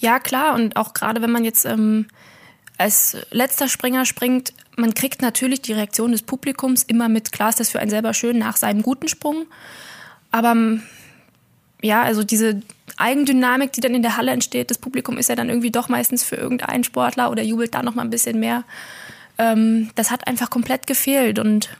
Ja, 0.00 0.18
klar. 0.18 0.56
Und 0.56 0.74
auch 0.74 0.92
gerade 0.92 1.22
wenn 1.22 1.30
man 1.30 1.44
jetzt 1.44 1.64
ähm, 1.64 2.06
als 2.76 3.16
letzter 3.30 3.68
Springer 3.68 4.06
springt, 4.06 4.52
man 4.74 4.92
kriegt 4.92 5.22
natürlich 5.22 5.62
die 5.62 5.72
Reaktion 5.72 6.10
des 6.10 6.22
Publikums 6.22 6.82
immer 6.82 7.08
mit. 7.08 7.30
Klar 7.30 7.50
ist 7.50 7.60
das 7.60 7.70
für 7.70 7.78
einen 7.78 7.90
selber 7.90 8.12
schön 8.12 8.38
nach 8.38 8.56
seinem 8.56 8.82
guten 8.82 9.06
Sprung. 9.06 9.46
Aber 10.32 10.56
ja, 11.82 12.02
also 12.02 12.24
diese 12.24 12.62
Eigendynamik, 12.96 13.72
die 13.72 13.80
dann 13.80 13.94
in 13.94 14.02
der 14.02 14.16
Halle 14.16 14.32
entsteht, 14.32 14.70
das 14.70 14.78
Publikum 14.78 15.18
ist 15.18 15.28
ja 15.28 15.36
dann 15.36 15.48
irgendwie 15.48 15.70
doch 15.70 15.88
meistens 15.88 16.24
für 16.24 16.36
irgendeinen 16.36 16.84
Sportler 16.84 17.30
oder 17.30 17.42
jubelt 17.42 17.74
da 17.74 17.82
noch 17.82 17.94
mal 17.94 18.02
ein 18.02 18.10
bisschen 18.10 18.40
mehr. 18.40 18.64
Ähm, 19.38 19.90
das 19.94 20.10
hat 20.10 20.26
einfach 20.26 20.50
komplett 20.50 20.86
gefehlt 20.86 21.38
und 21.38 21.76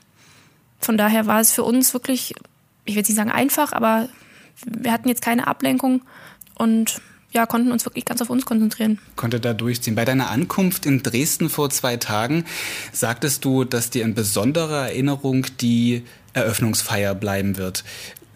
von 0.79 0.97
daher 0.97 1.27
war 1.27 1.41
es 1.41 1.51
für 1.51 1.63
uns 1.63 1.93
wirklich, 1.93 2.33
ich 2.85 2.95
will 2.95 3.01
nicht 3.01 3.15
sagen 3.15 3.31
einfach, 3.31 3.73
aber 3.73 4.07
wir 4.65 4.91
hatten 4.93 5.09
jetzt 5.09 5.21
keine 5.21 5.47
Ablenkung 5.47 6.01
und 6.55 7.01
ja, 7.31 7.45
konnten 7.45 7.71
uns 7.71 7.85
wirklich 7.85 8.05
ganz 8.05 8.21
auf 8.21 8.29
uns 8.29 8.45
konzentrieren. 8.45 8.99
Konnte 9.15 9.39
da 9.39 9.53
durchziehen. 9.53 9.93
Bei 9.93 10.05
deiner 10.05 10.31
Ankunft 10.31 10.85
in 10.85 11.03
Dresden 11.03 11.49
vor 11.49 11.69
zwei 11.69 11.97
Tagen 11.97 12.45
sagtest 12.91 13.45
du, 13.45 13.65
dass 13.65 13.91
dir 13.91 14.03
in 14.03 14.15
besonderer 14.15 14.87
Erinnerung 14.87 15.45
die 15.61 16.03
Eröffnungsfeier 16.33 17.13
bleiben 17.13 17.57
wird. 17.57 17.83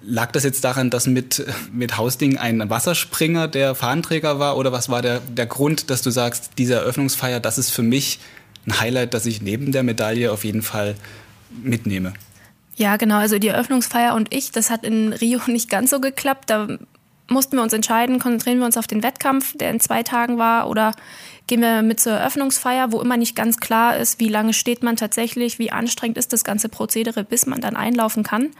Lag 0.06 0.32
das 0.32 0.44
jetzt 0.44 0.64
daran, 0.64 0.90
dass 0.90 1.08
mit, 1.08 1.46
mit 1.72 1.98
Hausding 1.98 2.38
ein 2.38 2.70
Wasserspringer 2.70 3.48
der 3.48 3.74
Fahnenträger 3.74 4.38
war 4.38 4.58
oder 4.58 4.72
was 4.72 4.90
war 4.90 5.02
der, 5.02 5.22
der 5.22 5.46
Grund, 5.46 5.90
dass 5.90 6.02
du 6.02 6.12
sagst, 6.12 6.52
diese 6.58 6.76
Eröffnungsfeier, 6.76 7.40
das 7.40 7.58
ist 7.58 7.70
für 7.70 7.84
mich 7.84 8.20
ein 8.68 8.80
Highlight, 8.80 9.14
das 9.14 9.26
ich 9.26 9.42
neben 9.42 9.72
der 9.72 9.84
Medaille 9.84 10.32
auf 10.32 10.44
jeden 10.44 10.62
Fall 10.62 10.96
mitnehme? 11.62 12.14
Ja, 12.76 12.98
genau. 12.98 13.18
Also 13.18 13.40
die 13.40 13.48
Eröffnungsfeier 13.48 14.16
und 14.16 14.34
ich, 14.34 14.52
das 14.52 14.70
hat 14.70 14.84
in 14.84 15.14
Rio 15.14 15.40
nicht 15.48 15.70
ganz 15.70 15.90
so 15.90 16.00
geklappt. 16.00 16.50
Da 16.50 16.68
mussten 17.28 17.56
wir 17.56 17.64
uns 17.64 17.74
entscheiden, 17.74 18.20
konzentrieren 18.20 18.60
wir 18.60 18.66
uns 18.66 18.78
auf 18.78 18.88
den 18.88 19.04
Wettkampf, 19.04 19.56
der 19.58 19.70
in 19.72 19.80
zwei 19.80 20.04
Tagen 20.04 20.38
war, 20.38 20.70
oder 20.70 20.94
gehen 21.48 21.62
wir 21.62 21.82
mit 21.82 22.00
zur 22.00 22.14
Eröffnungsfeier, 22.14 22.92
wo 22.92 23.02
immer 23.02 23.18
nicht 23.18 23.36
ganz 23.36 23.58
klar 23.58 23.98
ist, 23.98 24.20
wie 24.20 24.30
lange 24.30 24.54
steht 24.54 24.84
man 24.84 24.96
tatsächlich, 24.96 25.60
wie 25.60 25.72
anstrengend 25.72 26.18
ist 26.18 26.34
das 26.34 26.44
ganze 26.44 26.70
Prozedere, 26.70 27.24
bis 27.24 27.46
man 27.46 27.62
dann 27.62 27.76
einlaufen 27.76 28.24
kann. 28.24 28.52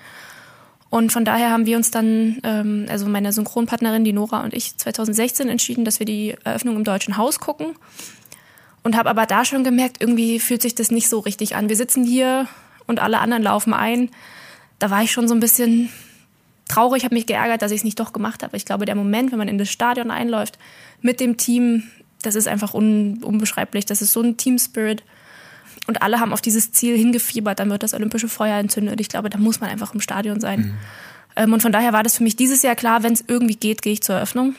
Und 0.94 1.12
von 1.12 1.26
daher 1.26 1.50
haben 1.50 1.66
wir 1.66 1.76
uns 1.76 1.90
dann, 1.90 2.38
ähm, 2.44 2.86
also 2.88 3.08
meine 3.08 3.34
Synchronpartnerin, 3.34 4.04
die 4.04 4.14
Nora 4.14 4.44
und 4.44 4.54
ich, 4.54 4.78
2016 4.78 5.50
entschieden, 5.50 5.86
dass 5.86 5.98
wir 5.98 6.06
die 6.06 6.36
Eröffnung 6.44 6.76
im 6.76 6.84
Deutschen 6.84 7.18
Haus 7.18 7.40
gucken. 7.40 7.74
Und 8.84 8.96
habe 8.96 9.10
aber 9.10 9.26
da 9.26 9.44
schon 9.44 9.64
gemerkt, 9.64 9.98
irgendwie 10.02 10.40
fühlt 10.40 10.62
sich 10.62 10.76
das 10.76 10.92
nicht 10.92 11.10
so 11.10 11.18
richtig 11.18 11.56
an. 11.56 11.68
Wir 11.68 11.78
sitzen 11.78 12.06
hier 12.06 12.48
und 12.86 13.02
alle 13.02 13.22
anderen 13.22 13.42
laufen 13.42 13.74
ein. 13.74 14.12
Da 14.78 14.92
war 14.92 15.02
ich 15.02 15.12
schon 15.12 15.28
so 15.28 15.34
ein 15.34 15.40
bisschen 15.40 15.90
traurig, 16.70 17.06
habe 17.06 17.16
mich 17.16 17.26
geärgert, 17.26 17.64
dass 17.64 17.72
ich 17.72 17.78
es 17.78 17.86
nicht 17.86 18.00
doch 18.00 18.14
gemacht 18.14 18.44
habe. 18.44 18.56
Ich 18.56 18.66
glaube, 18.66 18.86
der 18.86 18.94
Moment, 18.94 19.32
wenn 19.32 19.40
man 19.40 19.48
in 19.48 19.58
das 19.58 19.72
Stadion 19.72 20.12
einläuft 20.12 20.60
mit 21.02 21.20
dem 21.20 21.38
Team, 21.38 21.86
das 22.22 22.36
ist 22.36 22.48
einfach 22.48 22.76
un 22.76 23.24
unbeschreiblich. 23.24 23.86
Das 23.88 24.04
ist 24.04 24.12
so 24.12 24.22
ein 24.22 24.38
Team 24.38 24.60
Spirit 24.60 25.02
und 25.88 26.02
alle 26.02 26.20
haben 26.20 26.34
auf 26.34 26.42
dieses 26.42 26.72
Ziel 26.72 26.98
hingefiebert, 26.98 27.60
dann 27.60 27.70
wird 27.70 27.84
das 27.84 27.94
olympische 27.94 28.30
Feuer 28.30 28.58
entzündet. 28.58 29.02
Ich 29.02 29.10
glaube, 29.10 29.30
da 29.30 29.38
muss 29.38 29.60
man 29.60 29.70
einfach 29.70 29.94
im 29.94 30.00
Stadion 30.00 30.40
sein. 30.40 30.60
Mhm. 30.60 30.74
Ähm, 31.36 31.54
und 31.54 31.62
von 31.62 31.72
daher 31.72 31.94
war 31.94 32.04
das 32.04 32.18
für 32.18 32.24
mich 32.24 32.36
dieses 32.36 32.62
Jahr 32.62 32.76
klar, 32.76 33.04
wenn 33.04 33.14
es 33.14 33.24
irgendwie 33.28 33.56
geht, 33.56 33.82
gehe 33.82 33.94
ich 33.94 34.02
zur 34.02 34.16
Eröffnung. 34.16 34.56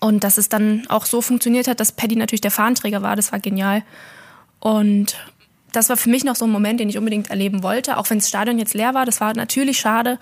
Und 0.00 0.24
dass 0.24 0.38
es 0.38 0.48
dann 0.48 0.84
auch 0.88 1.06
so 1.06 1.22
funktioniert 1.22 1.68
hat, 1.68 1.80
dass 1.80 1.92
Paddy 1.92 2.16
natürlich 2.16 2.40
der 2.40 2.50
Fahnenträger 2.50 3.02
war, 3.02 3.16
das 3.16 3.32
war 3.32 3.38
genial. 3.38 3.82
Und 4.58 5.16
das 5.72 5.88
war 5.88 5.96
für 5.96 6.10
mich 6.10 6.24
noch 6.24 6.36
so 6.36 6.44
ein 6.44 6.50
Moment, 6.50 6.80
den 6.80 6.88
ich 6.88 6.98
unbedingt 6.98 7.30
erleben 7.30 7.62
wollte, 7.62 7.96
auch 7.96 8.10
wenn 8.10 8.18
das 8.18 8.28
Stadion 8.28 8.58
jetzt 8.58 8.74
leer 8.74 8.94
war. 8.94 9.06
Das 9.06 9.20
war 9.20 9.34
natürlich 9.34 9.78
schade, 9.78 10.18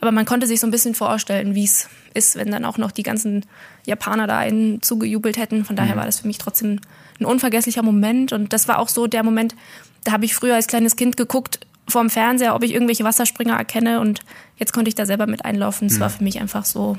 aber 0.00 0.12
man 0.12 0.26
konnte 0.26 0.46
sich 0.46 0.60
so 0.60 0.66
ein 0.66 0.70
bisschen 0.70 0.94
vorstellen, 0.94 1.54
wie 1.54 1.64
es 1.64 1.88
ist, 2.14 2.36
wenn 2.36 2.50
dann 2.50 2.64
auch 2.64 2.78
noch 2.78 2.92
die 2.92 3.02
ganzen 3.02 3.44
Japaner 3.84 4.26
da 4.26 4.38
einen 4.38 4.82
zugejubelt 4.82 5.36
hätten. 5.36 5.64
Von 5.64 5.76
daher 5.76 5.94
mhm. 5.94 5.98
war 5.98 6.06
das 6.06 6.20
für 6.20 6.26
mich 6.26 6.38
trotzdem 6.38 6.80
ein 7.20 7.24
unvergesslicher 7.24 7.82
Moment. 7.82 8.32
Und 8.32 8.52
das 8.52 8.68
war 8.68 8.78
auch 8.78 8.88
so 8.88 9.06
der 9.06 9.22
Moment, 9.22 9.54
da 10.04 10.12
habe 10.12 10.24
ich 10.24 10.34
früher 10.34 10.54
als 10.54 10.66
kleines 10.66 10.96
Kind 10.96 11.16
geguckt 11.16 11.60
vorm 11.88 12.10
Fernseher, 12.10 12.54
ob 12.54 12.62
ich 12.62 12.72
irgendwelche 12.72 13.04
Wasserspringer 13.04 13.56
erkenne. 13.56 14.00
Und 14.00 14.20
jetzt 14.56 14.72
konnte 14.72 14.88
ich 14.88 14.94
da 14.94 15.06
selber 15.06 15.26
mit 15.26 15.44
einlaufen. 15.44 15.86
Es 15.86 15.96
mhm. 15.96 16.00
war 16.00 16.10
für 16.10 16.24
mich 16.24 16.40
einfach 16.40 16.64
so 16.64 16.98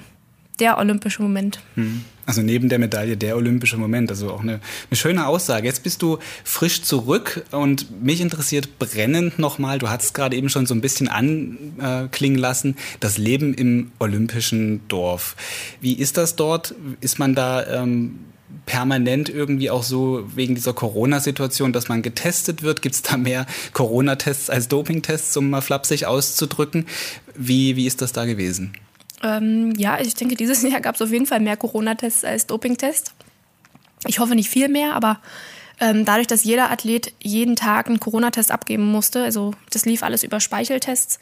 der 0.59 0.77
olympische 0.77 1.21
Moment. 1.21 1.59
Mhm. 1.75 2.03
Also 2.27 2.41
neben 2.41 2.67
der 2.67 2.77
Medaille 2.77 3.15
der 3.15 3.37
olympische 3.37 3.77
Moment. 3.77 4.11
Also 4.11 4.31
auch 4.31 4.41
eine, 4.41 4.59
eine 4.89 4.97
schöne 4.97 5.27
Aussage. 5.27 5.65
Jetzt 5.65 5.81
bist 5.81 6.01
du 6.01 6.19
frisch 6.43 6.81
zurück 6.81 7.45
und 7.51 8.03
mich 8.03 8.19
interessiert 8.19 8.77
brennend 8.79 9.39
nochmal, 9.39 9.79
du 9.79 9.89
hattest 9.89 10.13
gerade 10.13 10.35
eben 10.35 10.49
schon 10.49 10.65
so 10.65 10.75
ein 10.75 10.81
bisschen 10.81 11.07
anklingen 11.07 12.37
lassen, 12.37 12.75
das 12.99 13.17
Leben 13.17 13.53
im 13.53 13.91
olympischen 13.99 14.85
Dorf. 14.89 15.37
Wie 15.79 15.93
ist 15.93 16.17
das 16.17 16.35
dort? 16.35 16.75
Ist 16.99 17.17
man 17.17 17.33
da 17.33 17.65
ähm, 17.65 18.19
permanent 18.65 19.29
irgendwie 19.29 19.69
auch 19.69 19.83
so 19.83 20.27
wegen 20.35 20.53
dieser 20.53 20.73
Corona-Situation, 20.73 21.71
dass 21.71 21.87
man 21.87 22.01
getestet 22.01 22.61
wird? 22.61 22.81
Gibt 22.81 22.95
es 22.95 23.01
da 23.03 23.15
mehr 23.15 23.45
Corona-Tests 23.71 24.49
als 24.49 24.67
Doping-Tests, 24.67 25.37
um 25.37 25.49
mal 25.49 25.61
flapsig 25.61 26.05
auszudrücken? 26.05 26.87
Wie, 27.35 27.77
wie 27.77 27.87
ist 27.87 28.01
das 28.01 28.11
da 28.11 28.25
gewesen? 28.25 28.73
Ähm, 29.23 29.73
ja, 29.77 29.99
ich 29.99 30.13
denke, 30.15 30.35
dieses 30.35 30.61
Jahr 30.69 30.81
gab 30.81 30.95
es 30.95 31.01
auf 31.01 31.11
jeden 31.11 31.25
Fall 31.25 31.39
mehr 31.39 31.57
Corona-Tests 31.57 32.23
als 32.23 32.47
Doping-Tests. 32.47 33.13
Ich 34.05 34.19
hoffe 34.19 34.35
nicht 34.35 34.49
viel 34.49 34.69
mehr, 34.69 34.93
aber 34.93 35.19
ähm, 35.79 36.05
dadurch, 36.05 36.27
dass 36.27 36.43
jeder 36.43 36.71
Athlet 36.71 37.13
jeden 37.21 37.55
Tag 37.55 37.87
einen 37.87 37.99
Corona-Test 37.99 38.51
abgeben 38.51 38.85
musste, 38.85 39.23
also 39.23 39.53
das 39.71 39.85
lief 39.85 40.03
alles 40.03 40.23
über 40.23 40.39
Speicheltests, 40.39 41.19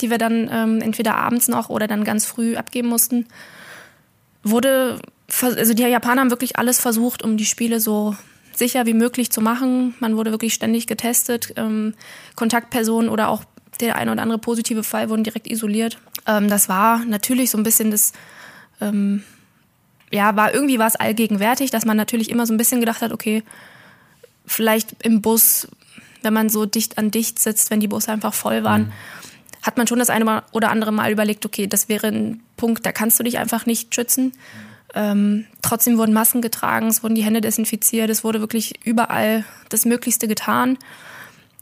die 0.00 0.10
wir 0.10 0.18
dann 0.18 0.48
ähm, 0.52 0.80
entweder 0.80 1.16
abends 1.16 1.48
noch 1.48 1.68
oder 1.68 1.86
dann 1.86 2.04
ganz 2.04 2.24
früh 2.24 2.56
abgeben 2.56 2.88
mussten, 2.88 3.26
wurde, 4.42 5.00
also 5.40 5.74
die 5.74 5.82
Japaner 5.82 6.20
haben 6.20 6.30
wirklich 6.30 6.58
alles 6.58 6.80
versucht, 6.80 7.22
um 7.22 7.36
die 7.36 7.44
Spiele 7.44 7.80
so 7.80 8.16
sicher 8.54 8.86
wie 8.86 8.94
möglich 8.94 9.30
zu 9.30 9.40
machen. 9.40 9.94
Man 9.98 10.16
wurde 10.16 10.30
wirklich 10.30 10.54
ständig 10.54 10.86
getestet. 10.86 11.54
Ähm, 11.56 11.94
Kontaktpersonen 12.36 13.08
oder 13.08 13.28
auch 13.28 13.44
der 13.82 13.96
eine 13.96 14.12
oder 14.12 14.22
andere 14.22 14.38
positive 14.38 14.84
Fall 14.84 15.08
wurden 15.10 15.24
direkt 15.24 15.46
isoliert. 15.46 15.98
Ähm, 16.26 16.48
das 16.48 16.68
war 16.68 17.04
natürlich 17.04 17.50
so 17.50 17.58
ein 17.58 17.64
bisschen 17.64 17.90
das, 17.90 18.12
ähm, 18.80 19.22
ja, 20.10 20.36
war 20.36 20.54
irgendwie 20.54 20.78
war 20.78 20.86
es 20.86 20.96
allgegenwärtig, 20.96 21.70
dass 21.70 21.84
man 21.84 21.96
natürlich 21.96 22.30
immer 22.30 22.46
so 22.46 22.54
ein 22.54 22.58
bisschen 22.58 22.80
gedacht 22.80 23.02
hat, 23.02 23.12
okay, 23.12 23.42
vielleicht 24.46 25.02
im 25.04 25.22
Bus, 25.22 25.68
wenn 26.22 26.32
man 26.32 26.48
so 26.48 26.66
dicht 26.66 26.98
an 26.98 27.10
dicht 27.10 27.38
sitzt, 27.38 27.70
wenn 27.70 27.80
die 27.80 27.88
Busse 27.88 28.12
einfach 28.12 28.34
voll 28.34 28.64
waren, 28.64 28.82
mhm. 28.82 28.92
hat 29.62 29.76
man 29.76 29.86
schon 29.86 29.98
das 29.98 30.10
eine 30.10 30.42
oder 30.52 30.70
andere 30.70 30.92
Mal 30.92 31.12
überlegt, 31.12 31.44
okay, 31.44 31.66
das 31.66 31.88
wäre 31.88 32.08
ein 32.08 32.42
Punkt, 32.56 32.86
da 32.86 32.92
kannst 32.92 33.18
du 33.18 33.24
dich 33.24 33.38
einfach 33.38 33.66
nicht 33.66 33.94
schützen. 33.94 34.32
Ähm, 34.94 35.46
trotzdem 35.62 35.96
wurden 35.96 36.12
Masken 36.12 36.42
getragen, 36.42 36.88
es 36.88 37.02
wurden 37.02 37.14
die 37.14 37.24
Hände 37.24 37.40
desinfiziert, 37.40 38.10
es 38.10 38.24
wurde 38.24 38.40
wirklich 38.40 38.84
überall 38.84 39.44
das 39.70 39.86
Möglichste 39.86 40.28
getan. 40.28 40.76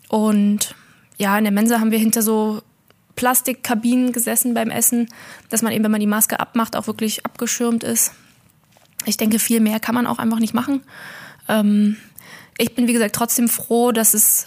Und 0.08 0.74
ja, 1.20 1.36
in 1.36 1.44
der 1.44 1.52
Mensa 1.52 1.80
haben 1.80 1.90
wir 1.90 1.98
hinter 1.98 2.22
so 2.22 2.62
Plastikkabinen 3.14 4.12
gesessen 4.12 4.54
beim 4.54 4.70
Essen, 4.70 5.10
dass 5.50 5.60
man 5.60 5.70
eben, 5.70 5.84
wenn 5.84 5.90
man 5.90 6.00
die 6.00 6.06
Maske 6.06 6.40
abmacht, 6.40 6.76
auch 6.76 6.86
wirklich 6.86 7.26
abgeschirmt 7.26 7.84
ist. 7.84 8.12
Ich 9.04 9.18
denke, 9.18 9.38
viel 9.38 9.60
mehr 9.60 9.80
kann 9.80 9.94
man 9.94 10.06
auch 10.06 10.18
einfach 10.18 10.38
nicht 10.38 10.54
machen. 10.54 10.80
Ähm, 11.46 11.98
ich 12.56 12.74
bin, 12.74 12.88
wie 12.88 12.94
gesagt, 12.94 13.14
trotzdem 13.14 13.50
froh, 13.50 13.92
dass 13.92 14.14
es 14.14 14.46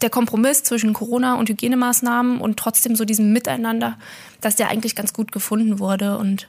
der 0.00 0.08
Kompromiss 0.08 0.62
zwischen 0.62 0.94
Corona 0.94 1.34
und 1.34 1.50
Hygienemaßnahmen 1.50 2.40
und 2.40 2.56
trotzdem 2.56 2.96
so 2.96 3.04
diesem 3.04 3.34
Miteinander, 3.34 3.98
dass 4.40 4.56
der 4.56 4.70
eigentlich 4.70 4.96
ganz 4.96 5.12
gut 5.12 5.32
gefunden 5.32 5.80
wurde. 5.80 6.16
Und 6.16 6.48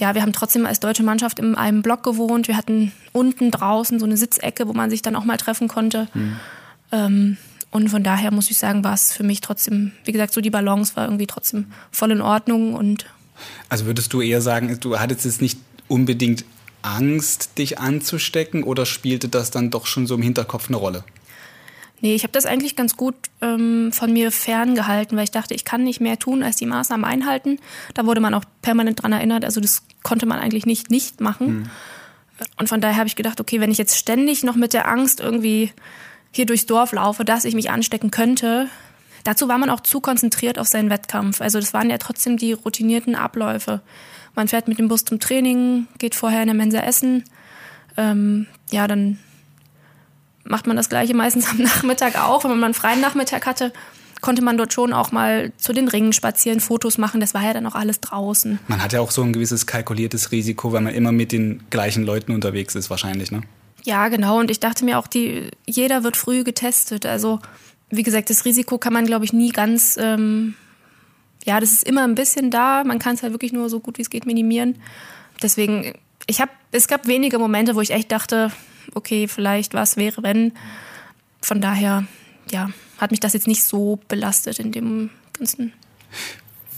ja, 0.00 0.16
wir 0.16 0.22
haben 0.22 0.32
trotzdem 0.32 0.66
als 0.66 0.80
deutsche 0.80 1.04
Mannschaft 1.04 1.38
in 1.38 1.54
einem 1.54 1.82
Block 1.82 2.02
gewohnt. 2.02 2.48
Wir 2.48 2.56
hatten 2.56 2.90
unten 3.12 3.52
draußen 3.52 4.00
so 4.00 4.04
eine 4.04 4.16
Sitzecke, 4.16 4.66
wo 4.66 4.72
man 4.72 4.90
sich 4.90 5.00
dann 5.00 5.14
auch 5.14 5.24
mal 5.24 5.36
treffen 5.36 5.68
konnte. 5.68 6.08
Mhm. 6.12 6.36
Ähm, 6.90 7.36
und 7.72 7.88
von 7.88 8.02
daher 8.04 8.30
muss 8.30 8.50
ich 8.50 8.58
sagen, 8.58 8.84
war 8.84 8.94
es 8.94 9.12
für 9.12 9.24
mich 9.24 9.40
trotzdem, 9.40 9.92
wie 10.04 10.12
gesagt, 10.12 10.32
so 10.32 10.40
die 10.40 10.50
Balance 10.50 10.94
war 10.94 11.06
irgendwie 11.06 11.26
trotzdem 11.26 11.72
voll 11.90 12.12
in 12.12 12.20
Ordnung 12.20 12.74
und 12.74 13.06
also 13.68 13.86
würdest 13.86 14.12
du 14.12 14.20
eher 14.20 14.40
sagen, 14.40 14.78
du 14.78 15.00
hattest 15.00 15.24
jetzt 15.24 15.42
nicht 15.42 15.58
unbedingt 15.88 16.44
Angst, 16.82 17.58
dich 17.58 17.78
anzustecken 17.78 18.62
oder 18.62 18.86
spielte 18.86 19.28
das 19.28 19.50
dann 19.50 19.70
doch 19.70 19.86
schon 19.86 20.06
so 20.06 20.14
im 20.14 20.22
Hinterkopf 20.22 20.68
eine 20.68 20.76
Rolle? 20.76 21.02
Nee, 22.00 22.14
ich 22.14 22.24
habe 22.24 22.32
das 22.32 22.46
eigentlich 22.46 22.74
ganz 22.74 22.96
gut 22.96 23.14
ähm, 23.40 23.92
von 23.92 24.12
mir 24.12 24.32
ferngehalten, 24.32 25.16
weil 25.16 25.24
ich 25.24 25.30
dachte, 25.30 25.54
ich 25.54 25.64
kann 25.64 25.84
nicht 25.84 26.00
mehr 26.00 26.18
tun, 26.18 26.42
als 26.42 26.56
die 26.56 26.66
Maßnahmen 26.66 27.04
einhalten. 27.04 27.58
Da 27.94 28.06
wurde 28.06 28.20
man 28.20 28.34
auch 28.34 28.44
permanent 28.60 29.02
dran 29.02 29.12
erinnert, 29.12 29.44
also 29.44 29.60
das 29.60 29.82
konnte 30.02 30.26
man 30.26 30.40
eigentlich 30.40 30.66
nicht 30.66 30.90
nicht 30.90 31.20
machen. 31.20 31.46
Hm. 31.46 31.70
Und 32.58 32.68
von 32.68 32.80
daher 32.80 32.96
habe 32.96 33.06
ich 33.06 33.14
gedacht, 33.14 33.40
okay, 33.40 33.60
wenn 33.60 33.70
ich 33.70 33.78
jetzt 33.78 33.96
ständig 33.96 34.42
noch 34.42 34.56
mit 34.56 34.72
der 34.72 34.88
Angst 34.88 35.20
irgendwie 35.20 35.70
hier 36.32 36.46
durchs 36.46 36.66
Dorf 36.66 36.92
laufe, 36.92 37.24
dass 37.24 37.44
ich 37.44 37.54
mich 37.54 37.70
anstecken 37.70 38.10
könnte, 38.10 38.68
dazu 39.24 39.48
war 39.48 39.58
man 39.58 39.70
auch 39.70 39.80
zu 39.80 40.00
konzentriert 40.00 40.58
auf 40.58 40.66
seinen 40.66 40.90
Wettkampf. 40.90 41.40
Also 41.40 41.60
das 41.60 41.72
waren 41.72 41.90
ja 41.90 41.98
trotzdem 41.98 42.36
die 42.36 42.52
routinierten 42.52 43.14
Abläufe. 43.14 43.80
Man 44.34 44.48
fährt 44.48 44.66
mit 44.66 44.78
dem 44.78 44.88
Bus 44.88 45.04
zum 45.04 45.20
Training, 45.20 45.86
geht 45.98 46.14
vorher 46.14 46.40
in 46.40 46.46
der 46.48 46.56
Mensa 46.56 46.80
essen. 46.80 47.24
Ähm, 47.96 48.46
ja, 48.70 48.88
dann 48.88 49.18
macht 50.44 50.66
man 50.66 50.76
das 50.76 50.88
Gleiche 50.88 51.14
meistens 51.14 51.48
am 51.50 51.58
Nachmittag 51.58 52.18
auch. 52.18 52.44
Wenn 52.44 52.52
man 52.52 52.64
einen 52.64 52.74
freien 52.74 53.00
Nachmittag 53.00 53.46
hatte, 53.46 53.72
konnte 54.22 54.40
man 54.40 54.56
dort 54.56 54.72
schon 54.72 54.94
auch 54.94 55.12
mal 55.12 55.52
zu 55.58 55.74
den 55.74 55.88
Ringen 55.88 56.14
spazieren, 56.14 56.60
Fotos 56.60 56.96
machen. 56.96 57.20
Das 57.20 57.34
war 57.34 57.42
ja 57.42 57.52
dann 57.52 57.66
auch 57.66 57.74
alles 57.74 58.00
draußen. 58.00 58.58
Man 58.68 58.82
hat 58.82 58.94
ja 58.94 59.00
auch 59.00 59.10
so 59.10 59.22
ein 59.22 59.34
gewisses 59.34 59.66
kalkuliertes 59.66 60.32
Risiko, 60.32 60.72
weil 60.72 60.80
man 60.80 60.94
immer 60.94 61.12
mit 61.12 61.32
den 61.32 61.62
gleichen 61.68 62.04
Leuten 62.04 62.32
unterwegs 62.32 62.74
ist, 62.74 62.88
wahrscheinlich, 62.88 63.30
ne? 63.30 63.42
Ja, 63.84 64.08
genau. 64.08 64.38
Und 64.38 64.50
ich 64.50 64.60
dachte 64.60 64.84
mir 64.84 64.98
auch, 64.98 65.06
die, 65.06 65.50
jeder 65.66 66.04
wird 66.04 66.16
früh 66.16 66.44
getestet. 66.44 67.04
Also, 67.06 67.40
wie 67.90 68.02
gesagt, 68.02 68.30
das 68.30 68.44
Risiko 68.44 68.78
kann 68.78 68.92
man, 68.92 69.06
glaube 69.06 69.24
ich, 69.24 69.32
nie 69.32 69.50
ganz 69.50 69.96
ähm, 70.00 70.54
ja, 71.44 71.60
das 71.60 71.72
ist 71.72 71.84
immer 71.84 72.04
ein 72.04 72.14
bisschen 72.14 72.50
da. 72.50 72.84
Man 72.84 72.98
kann 72.98 73.14
es 73.14 73.22
halt 73.22 73.32
wirklich 73.32 73.52
nur 73.52 73.68
so 73.68 73.80
gut 73.80 73.98
wie 73.98 74.02
es 74.02 74.10
geht 74.10 74.26
minimieren. 74.26 74.80
Deswegen, 75.42 75.92
ich 76.26 76.40
habe, 76.40 76.52
es 76.70 76.88
gab 76.88 77.06
wenige 77.06 77.38
Momente, 77.38 77.74
wo 77.74 77.80
ich 77.80 77.90
echt 77.90 78.12
dachte, 78.12 78.52
okay, 78.94 79.28
vielleicht 79.28 79.74
was 79.74 79.96
wäre, 79.96 80.22
wenn. 80.22 80.52
Von 81.40 81.60
daher, 81.60 82.06
ja, 82.50 82.70
hat 82.98 83.10
mich 83.10 83.20
das 83.20 83.32
jetzt 83.32 83.48
nicht 83.48 83.64
so 83.64 83.98
belastet 84.06 84.60
in 84.60 84.70
dem 84.70 85.10
ganzen 85.32 85.72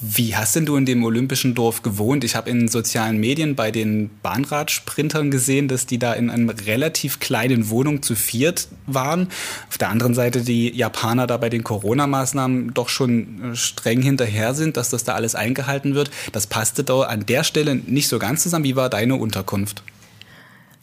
wie 0.01 0.37
hast 0.37 0.57
denn 0.57 0.67
du 0.67 0.77
in 0.77 0.85
dem 0.85 1.05
olympischen 1.05 1.55
Dorf 1.55 1.83
gewohnt? 1.83 2.25
Ich 2.25 2.37
habe 2.37 2.51
in 2.51 2.69
sozialen 2.69 3.19
Medien 3.19 3.55
bei 3.55 3.71
den 3.71 4.11
Bahnradsprintern 4.23 5.31
gesehen, 5.31 5.69
dass 5.69 5.87
die 5.87 5.99
da 5.99 6.13
in 6.13 6.31
einer 6.31 6.55
relativ 6.67 7.21
kleinen 7.21 7.71
Wohnung 7.71 8.03
zu 8.03 8.15
viert 8.15 8.69
waren. 8.87 9.29
Auf 9.69 9.79
der 9.79 9.89
anderen 9.89 10.15
Seite 10.15 10.43
die 10.43 10.75
Japaner 10.77 11.27
da 11.27 11.37
bei 11.37 11.49
den 11.49 11.65
Corona-Maßnahmen 11.65 12.75
doch 12.75 12.89
schon 12.89 13.53
äh, 13.53 13.57
streng 13.57 14.03
hinterher 14.03 14.55
sind, 14.55 14.77
dass 14.77 14.91
das 14.91 15.05
da 15.05 15.15
alles 15.15 15.35
eingehalten 15.35 15.95
wird. 15.95 16.11
Das 16.33 16.47
passte 16.47 16.85
da 16.85 17.03
an 17.03 17.25
der 17.25 17.45
Stelle 17.45 17.75
nicht 17.75 18.09
so 18.09 18.19
ganz 18.19 18.43
zusammen. 18.43 18.65
Wie 18.65 18.77
war 18.77 18.91
deine 18.91 19.17
Unterkunft? 19.17 19.83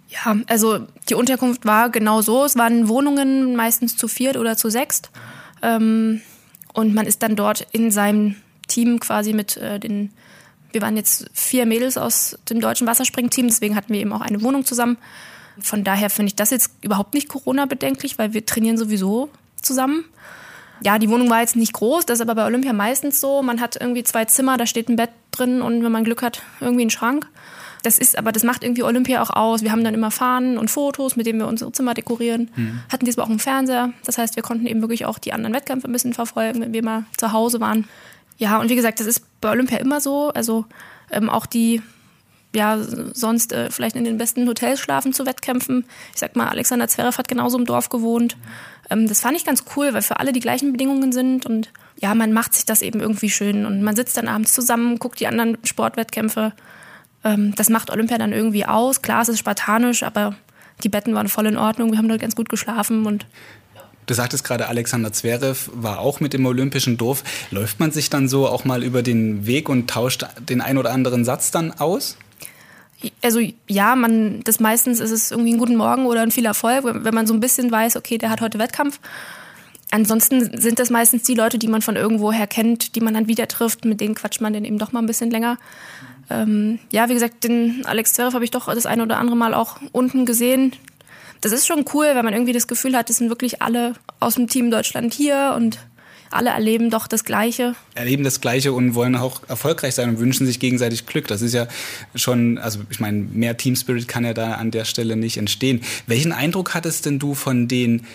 Ja, 0.10 0.36
also 0.48 0.80
die 1.10 1.16
Unterkunft 1.16 1.66
war 1.66 1.90
genau 1.90 2.22
so. 2.22 2.44
Es 2.44 2.58
waren 2.58 2.88
Wohnungen 2.88 3.56
meistens 3.56 3.98
zu 3.98 4.08
viert 4.08 4.36
oder 4.36 4.58
zu 4.58 4.70
sechst. 4.70 5.12
Ähm, 5.62 6.22
und 6.74 6.94
man 6.94 7.06
ist 7.06 7.22
dann 7.24 7.36
dort 7.36 7.68
in 7.72 7.92
seinem 7.92 8.36
Team 8.72 9.00
quasi 9.00 9.34
mit 9.34 9.58
äh, 9.58 9.80
den, 9.80 10.12
wir 10.72 10.82
waren 10.82 10.98
jetzt 10.98 11.30
vier 11.34 11.66
Mädels 11.66 11.98
aus 11.98 12.38
dem 12.50 12.60
deutschen 12.60 12.88
Wasserspringteam, 12.88 13.48
deswegen 13.48 13.76
hatten 13.76 13.94
wir 13.94 14.00
eben 14.00 14.14
auch 14.14 14.22
eine 14.22 14.42
Wohnung 14.42 14.66
zusammen. 14.66 14.98
Von 15.60 15.84
daher 15.84 16.10
finde 16.10 16.30
ich 16.30 16.36
das 16.36 16.50
jetzt 16.50 16.72
überhaupt 16.82 17.14
nicht 17.14 17.28
Corona-bedenklich, 17.28 18.18
weil 18.18 18.34
wir 18.34 18.46
trainieren 18.46 18.78
sowieso 18.78 19.30
zusammen. 19.62 20.06
Ja, 20.84 20.98
die 20.98 21.10
Wohnung 21.10 21.30
war 21.30 21.42
jetzt 21.42 21.56
nicht 21.56 21.74
groß, 21.74 22.06
das 22.06 22.20
ist 22.20 22.22
aber 22.22 22.36
bei 22.36 22.46
Olympia 22.46 22.74
meistens 22.74 23.22
so. 23.22 23.44
Man 23.44 23.62
hat 23.62 23.76
irgendwie 23.80 24.04
zwei 24.04 24.26
Zimmer, 24.26 24.58
da 24.58 24.66
steht 24.66 24.90
ein 24.90 24.96
Bett 24.96 25.12
drin 25.30 25.62
und 25.62 25.84
wenn 25.84 25.92
man 25.92 26.04
Glück 26.04 26.24
hat, 26.24 26.42
irgendwie 26.60 26.86
ein 26.86 26.90
Schrank. 26.90 27.28
Das 27.84 27.98
ist, 27.98 28.18
aber 28.18 28.32
das 28.32 28.44
macht 28.44 28.64
irgendwie 28.64 28.84
Olympia 28.84 29.22
auch 29.22 29.32
aus. 29.32 29.64
Wir 29.64 29.72
haben 29.72 29.84
dann 29.84 29.94
immer 29.94 30.12
Fahnen 30.12 30.58
und 30.58 30.70
Fotos, 30.70 31.16
mit 31.16 31.26
denen 31.26 31.40
wir 31.40 31.48
unsere 31.48 31.72
Zimmer 31.72 31.94
dekorieren. 31.94 32.50
Mhm. 32.56 32.80
Hatten 32.92 33.06
diesmal 33.06 33.26
auch 33.26 33.30
einen 33.30 33.40
Fernseher. 33.40 33.94
Das 34.06 34.18
heißt, 34.18 34.36
wir 34.36 34.44
konnten 34.44 34.68
eben 34.68 34.82
wirklich 34.82 35.06
auch 35.06 35.18
die 35.18 35.34
anderen 35.34 35.56
Wettkämpfe 35.56 35.88
ein 35.88 35.92
bisschen 35.92 36.14
verfolgen, 36.14 36.62
wenn 36.62 36.74
wir 36.74 36.84
mal 36.84 37.06
zu 37.18 37.32
Hause 37.32 37.60
waren. 37.60 37.88
Ja, 38.42 38.58
und 38.58 38.72
wie 38.72 38.76
gesagt, 38.76 39.00
das 39.00 39.06
ist 39.06 39.40
bei 39.40 39.52
Olympia 39.52 39.78
immer 39.78 40.02
so. 40.02 40.30
Also 40.30 40.66
ähm, 41.12 41.30
auch 41.30 41.46
die, 41.46 41.84
ja, 42.56 42.80
sonst 43.14 43.54
äh, 43.54 43.70
vielleicht 43.70 43.96
in 43.96 44.04
den 44.04 44.18
besten 44.18 44.48
Hotels 44.48 44.80
schlafen 44.80 45.14
zu 45.14 45.28
Wettkämpfen. 45.28 45.86
Ich 46.16 46.22
sag 46.22 46.36
mal, 46.36 46.48
Alexander 46.48 46.88
Zverev 46.88 47.20
hat 47.20 47.28
genauso 47.28 47.60
im 47.60 47.66
Dorf 47.66 47.90
gewohnt. 47.90 48.38
Ähm, 48.90 49.08
das 49.08 49.22
fand 49.22 49.38
ich 49.38 49.46
ganz 49.46 49.66
cool, 49.76 49.94
weil 49.94 50.02
für 50.02 50.20
alle 50.20 50.34
die 50.34 50.40
gleichen 50.40 50.72
Bedingungen 50.72 51.12
sind 51.12 51.46
und 51.46 51.72
ja, 52.00 52.16
man 52.16 52.34
macht 52.34 52.56
sich 52.56 52.66
das 52.66 52.82
eben 52.82 53.00
irgendwie 53.00 53.30
schön 53.30 53.64
und 53.68 53.84
man 53.84 53.96
sitzt 53.96 54.18
dann 54.18 54.28
abends 54.28 54.54
zusammen, 54.54 54.98
guckt 54.98 55.20
die 55.20 55.28
anderen 55.28 55.60
Sportwettkämpfe. 55.64 56.54
Ähm, 57.24 57.54
das 57.54 57.70
macht 57.70 57.92
Olympia 57.92 58.18
dann 58.18 58.34
irgendwie 58.34 58.66
aus. 58.66 59.04
Klar, 59.04 59.22
es 59.22 59.30
ist 59.30 59.38
spartanisch, 59.38 60.02
aber 60.02 60.34
die 60.84 60.90
Betten 60.90 61.14
waren 61.14 61.28
voll 61.28 61.46
in 61.46 61.58
Ordnung. 61.58 61.92
Wir 61.92 62.00
haben 62.00 62.10
dort 62.10 62.22
ganz 62.22 62.36
gut 62.36 62.50
geschlafen 62.50 63.06
und 63.06 63.28
Du 64.06 64.14
sagtest 64.14 64.44
gerade, 64.44 64.68
Alexander 64.68 65.14
Zverev 65.14 65.70
war 65.74 66.00
auch 66.00 66.20
mit 66.20 66.34
im 66.34 66.46
Olympischen 66.46 66.98
Dorf. 66.98 67.24
Läuft 67.52 67.80
man 67.80 67.92
sich 67.92 68.10
dann 68.10 68.28
so 68.28 68.48
auch 68.48 68.66
mal 68.66 68.84
über 68.84 69.04
den 69.04 69.46
Weg 69.46 69.70
und 69.70 69.90
tauscht 69.90 70.26
den 70.40 70.62
ein 70.62 70.78
oder 70.78 70.92
anderen 70.92 71.24
Satz 71.24 71.52
dann 71.52 71.72
aus? 71.72 72.18
Also 73.22 73.40
ja, 73.68 73.96
man, 73.96 74.44
das 74.44 74.60
meistens 74.60 75.00
ist 75.00 75.12
es 75.12 75.32
irgendwie 75.32 75.54
ein 75.54 75.58
guten 75.58 75.76
Morgen 75.76 76.06
oder 76.06 76.22
ein 76.22 76.32
viel 76.32 76.46
Erfolg, 76.46 76.84
wenn 76.86 77.14
man 77.14 77.26
so 77.26 77.34
ein 77.34 77.40
bisschen 77.40 77.72
weiß, 77.72 77.96
okay, 77.96 78.18
der 78.18 78.30
hat 78.30 78.42
heute 78.42 78.60
Wettkampf. 78.60 79.00
Ansonsten 79.92 80.58
sind 80.60 80.80
das 80.80 80.90
meistens 80.90 81.24
die 81.24 81.34
Leute, 81.34 81.58
die 81.58 81.68
man 81.68 81.82
von 81.82 81.96
irgendwoher 81.96 82.48
kennt, 82.48 82.96
die 82.96 83.02
man 83.02 83.14
dann 83.14 83.28
wieder 83.28 83.48
trifft, 83.48 83.86
mit 83.86 84.00
denen 84.00 84.16
quatscht 84.16 84.40
man 84.40 84.54
dann 84.54 84.66
eben 84.66 84.78
doch 84.78 84.94
mal 84.94 85.00
ein 85.00 85.08
bisschen 85.08 85.32
länger. 85.32 85.58
Ähm, 86.30 86.80
ja, 86.92 87.10
wie 87.10 87.14
gesagt, 87.14 87.44
den 87.44 87.86
Alex 87.86 88.14
Zverev 88.14 88.34
habe 88.34 88.46
ich 88.46 88.52
doch 88.52 88.74
das 88.74 88.86
eine 88.86 89.04
oder 89.04 89.18
andere 89.18 89.36
Mal 89.36 89.54
auch 89.54 89.80
unten 89.92 90.26
gesehen 90.26 90.74
das 91.42 91.52
ist 91.52 91.68
schon 91.68 91.86
cool, 91.94 92.08
wenn 92.14 92.24
man 92.24 92.34
irgendwie 92.34 92.54
das 92.54 92.68
Gefühl 92.68 92.96
hat, 92.96 93.10
es 93.10 93.18
sind 93.18 93.30
wirklich 93.30 93.62
alle 93.62 93.94
aus 94.20 94.36
dem 94.36 94.48
Team 94.48 94.72
Deutschland 94.72 95.14
hier 95.14 95.54
und 95.56 95.80
alle 96.32 96.52
erleben 96.52 96.90
doch 96.90 97.08
das 97.08 97.26
Gleiche. 97.26 97.76
Erleben 97.94 98.24
das 98.24 98.40
Gleiche 98.40 98.72
und 98.72 98.96
wollen 98.96 99.16
auch 99.16 99.42
erfolgreich 99.50 99.96
sein 99.96 100.10
und 100.10 100.20
wünschen 100.20 100.46
sich 100.46 100.60
gegenseitig 100.60 101.06
Glück. 101.06 101.28
Das 101.28 101.42
ist 101.42 101.54
ja 101.54 101.68
schon, 102.16 102.58
also 102.58 102.80
ich 102.90 103.00
meine, 103.00 103.18
mehr 103.18 103.58
Team 103.58 103.76
Spirit 103.76 104.08
kann 104.08 104.24
ja 104.24 104.34
da 104.34 104.54
an 104.54 104.72
der 104.72 104.86
Stelle 104.86 105.18
nicht 105.18 105.38
entstehen. 105.38 105.82
Welchen 106.08 106.32
Eindruck 106.32 106.74
hattest 106.74 107.06
denn 107.06 107.20
du 107.20 107.34
von 107.34 107.68
den 107.68 108.06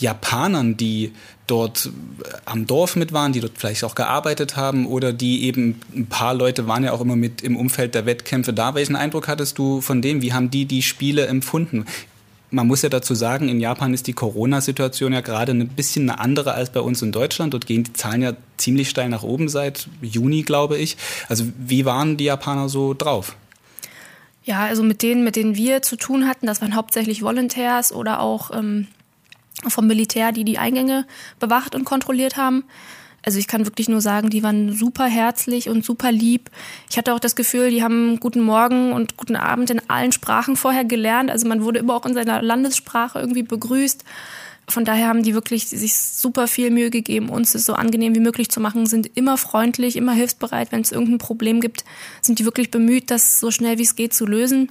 Japanern, 0.00 0.76
die 0.76 1.12
dort 1.46 1.86
äh, 1.86 2.28
am 2.44 2.66
Dorf 2.66 2.96
mit 2.96 3.12
waren, 3.12 3.32
die 3.32 3.40
dort 3.40 3.52
vielleicht 3.56 3.84
auch 3.84 3.94
gearbeitet 3.94 4.56
haben 4.56 4.86
oder 4.86 5.12
die 5.12 5.44
eben 5.44 5.80
ein 5.94 6.06
paar 6.06 6.34
Leute 6.34 6.66
waren 6.66 6.84
ja 6.84 6.92
auch 6.92 7.00
immer 7.00 7.16
mit 7.16 7.42
im 7.42 7.56
Umfeld 7.56 7.94
der 7.94 8.06
Wettkämpfe 8.06 8.52
da. 8.52 8.74
Welchen 8.74 8.96
Eindruck 8.96 9.28
hattest 9.28 9.58
du 9.58 9.80
von 9.80 10.00
dem? 10.00 10.22
Wie 10.22 10.32
haben 10.32 10.50
die 10.50 10.64
die 10.64 10.82
Spiele 10.82 11.26
empfunden? 11.26 11.86
Man 12.50 12.66
muss 12.66 12.82
ja 12.82 12.88
dazu 12.88 13.14
sagen, 13.14 13.48
in 13.48 13.60
Japan 13.60 13.94
ist 13.94 14.06
die 14.06 14.12
Corona-Situation 14.12 15.12
ja 15.12 15.20
gerade 15.20 15.52
ein 15.52 15.68
bisschen 15.68 16.10
eine 16.10 16.18
andere 16.18 16.52
als 16.54 16.70
bei 16.70 16.80
uns 16.80 17.00
in 17.00 17.12
Deutschland. 17.12 17.54
Dort 17.54 17.66
gehen 17.66 17.84
die 17.84 17.92
Zahlen 17.92 18.22
ja 18.22 18.32
ziemlich 18.56 18.90
steil 18.90 19.08
nach 19.08 19.22
oben 19.22 19.48
seit 19.48 19.88
Juni, 20.02 20.42
glaube 20.42 20.76
ich. 20.76 20.96
Also 21.28 21.44
wie 21.58 21.84
waren 21.84 22.16
die 22.16 22.24
Japaner 22.24 22.68
so 22.68 22.94
drauf? 22.94 23.36
Ja, 24.42 24.64
also 24.64 24.82
mit 24.82 25.02
denen, 25.02 25.22
mit 25.22 25.36
denen 25.36 25.54
wir 25.54 25.82
zu 25.82 25.96
tun 25.96 26.26
hatten, 26.26 26.46
das 26.46 26.60
waren 26.60 26.74
hauptsächlich 26.74 27.22
Volontärs 27.22 27.92
oder 27.92 28.20
auch 28.20 28.50
ähm, 28.52 28.88
vom 29.68 29.86
Militär, 29.86 30.32
die 30.32 30.44
die 30.44 30.58
Eingänge 30.58 31.06
bewacht 31.38 31.74
und 31.74 31.84
kontrolliert 31.84 32.36
haben. 32.36 32.64
Also 33.22 33.38
ich 33.38 33.46
kann 33.46 33.66
wirklich 33.66 33.88
nur 33.88 34.00
sagen, 34.00 34.30
die 34.30 34.42
waren 34.42 34.72
super 34.72 35.06
herzlich 35.06 35.68
und 35.68 35.84
super 35.84 36.10
lieb. 36.10 36.50
Ich 36.88 36.96
hatte 36.96 37.12
auch 37.12 37.20
das 37.20 37.36
Gefühl, 37.36 37.70
die 37.70 37.82
haben 37.82 38.18
guten 38.18 38.40
Morgen 38.40 38.92
und 38.92 39.16
guten 39.16 39.36
Abend 39.36 39.70
in 39.70 39.82
allen 39.90 40.12
Sprachen 40.12 40.56
vorher 40.56 40.84
gelernt. 40.84 41.30
Also 41.30 41.46
man 41.46 41.62
wurde 41.62 41.80
immer 41.80 41.94
auch 41.94 42.06
in 42.06 42.14
seiner 42.14 42.40
Landessprache 42.40 43.18
irgendwie 43.18 43.42
begrüßt. 43.42 44.04
Von 44.68 44.84
daher 44.84 45.08
haben 45.08 45.22
die 45.22 45.34
wirklich 45.34 45.68
sich 45.68 45.98
super 45.98 46.46
viel 46.46 46.70
Mühe 46.70 46.90
gegeben, 46.90 47.28
uns 47.28 47.54
es 47.54 47.66
so 47.66 47.74
angenehm 47.74 48.14
wie 48.14 48.20
möglich 48.20 48.50
zu 48.50 48.60
machen, 48.60 48.86
sind 48.86 49.10
immer 49.16 49.36
freundlich, 49.36 49.96
immer 49.96 50.12
hilfsbereit. 50.12 50.70
Wenn 50.70 50.80
es 50.80 50.92
irgendein 50.92 51.18
Problem 51.18 51.60
gibt, 51.60 51.84
sind 52.20 52.38
die 52.38 52.44
wirklich 52.44 52.70
bemüht, 52.70 53.10
das 53.10 53.40
so 53.40 53.50
schnell 53.50 53.78
wie 53.78 53.82
es 53.82 53.96
geht 53.96 54.14
zu 54.14 54.26
lösen. 54.26 54.70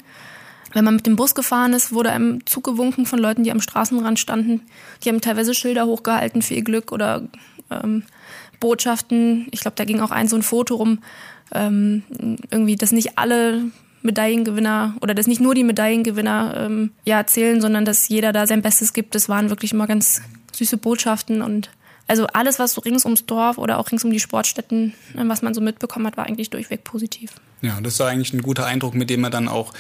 Wenn 0.74 0.86
man 0.86 0.96
mit 0.96 1.06
dem 1.06 1.16
Bus 1.16 1.36
gefahren 1.36 1.74
ist, 1.74 1.92
wurde 1.92 2.12
einem 2.12 2.46
zugewunken 2.46 3.06
von 3.06 3.20
Leuten, 3.20 3.44
die 3.44 3.52
am 3.52 3.62
Straßenrand 3.62 4.20
standen. 4.20 4.62
Die 5.04 5.10
haben 5.10 5.20
teilweise 5.20 5.54
Schilder 5.54 5.86
hochgehalten 5.86 6.42
für 6.42 6.54
ihr 6.54 6.64
Glück 6.64 6.92
oder 6.92 7.28
ähm, 7.72 8.04
Botschaften. 8.60 9.48
Ich 9.52 9.62
glaube, 9.62 9.76
da 9.76 9.86
ging 9.86 10.02
auch 10.02 10.12
ein 10.12 10.28
so 10.28 10.36
ein 10.36 10.44
Foto 10.44 10.76
rum, 10.76 11.00
ähm, 11.54 12.04
irgendwie, 12.52 12.76
dass 12.76 12.92
nicht 12.92 13.18
alle 13.18 13.64
Medaillengewinner 14.02 14.96
oder 15.02 15.14
dass 15.14 15.28
nicht 15.28 15.42
nur 15.42 15.56
die 15.56 15.64
Medaillengewinner 15.64 16.54
ähm, 16.58 16.92
ja 17.06 17.26
zählen, 17.26 17.62
sondern 17.62 17.86
dass 17.86 18.08
jeder 18.08 18.32
da 18.32 18.48
sein 18.48 18.62
Bestes 18.62 18.94
gibt. 18.94 19.16
Das 19.16 19.30
waren 19.30 19.50
wirklich 19.50 19.74
immer 19.74 19.88
ganz 19.88 20.22
süße 20.54 20.78
Botschaften 20.78 21.42
und 21.42 21.70
also 22.08 22.26
alles, 22.26 22.58
was 22.58 22.74
so 22.74 22.82
rings 22.82 23.06
ums 23.06 23.28
Dorf 23.28 23.60
oder 23.60 23.78
auch 23.78 23.92
rings 23.92 24.04
um 24.04 24.12
die 24.12 24.20
Sportstätten, 24.20 24.96
was 25.14 25.44
man 25.44 25.54
so 25.54 25.62
mitbekommen 25.62 26.08
hat, 26.08 26.18
war 26.18 26.26
eigentlich 26.26 26.50
durchweg 26.50 26.84
positiv. 26.84 27.34
Ja, 27.62 27.80
das 27.82 28.00
war 28.00 28.08
eigentlich 28.08 28.34
ein 28.34 28.42
guter 28.42 28.66
Eindruck, 28.66 28.96
mit 28.96 29.12
dem 29.12 29.22
man 29.22 29.32
dann 29.32 29.48
auch 29.48 29.74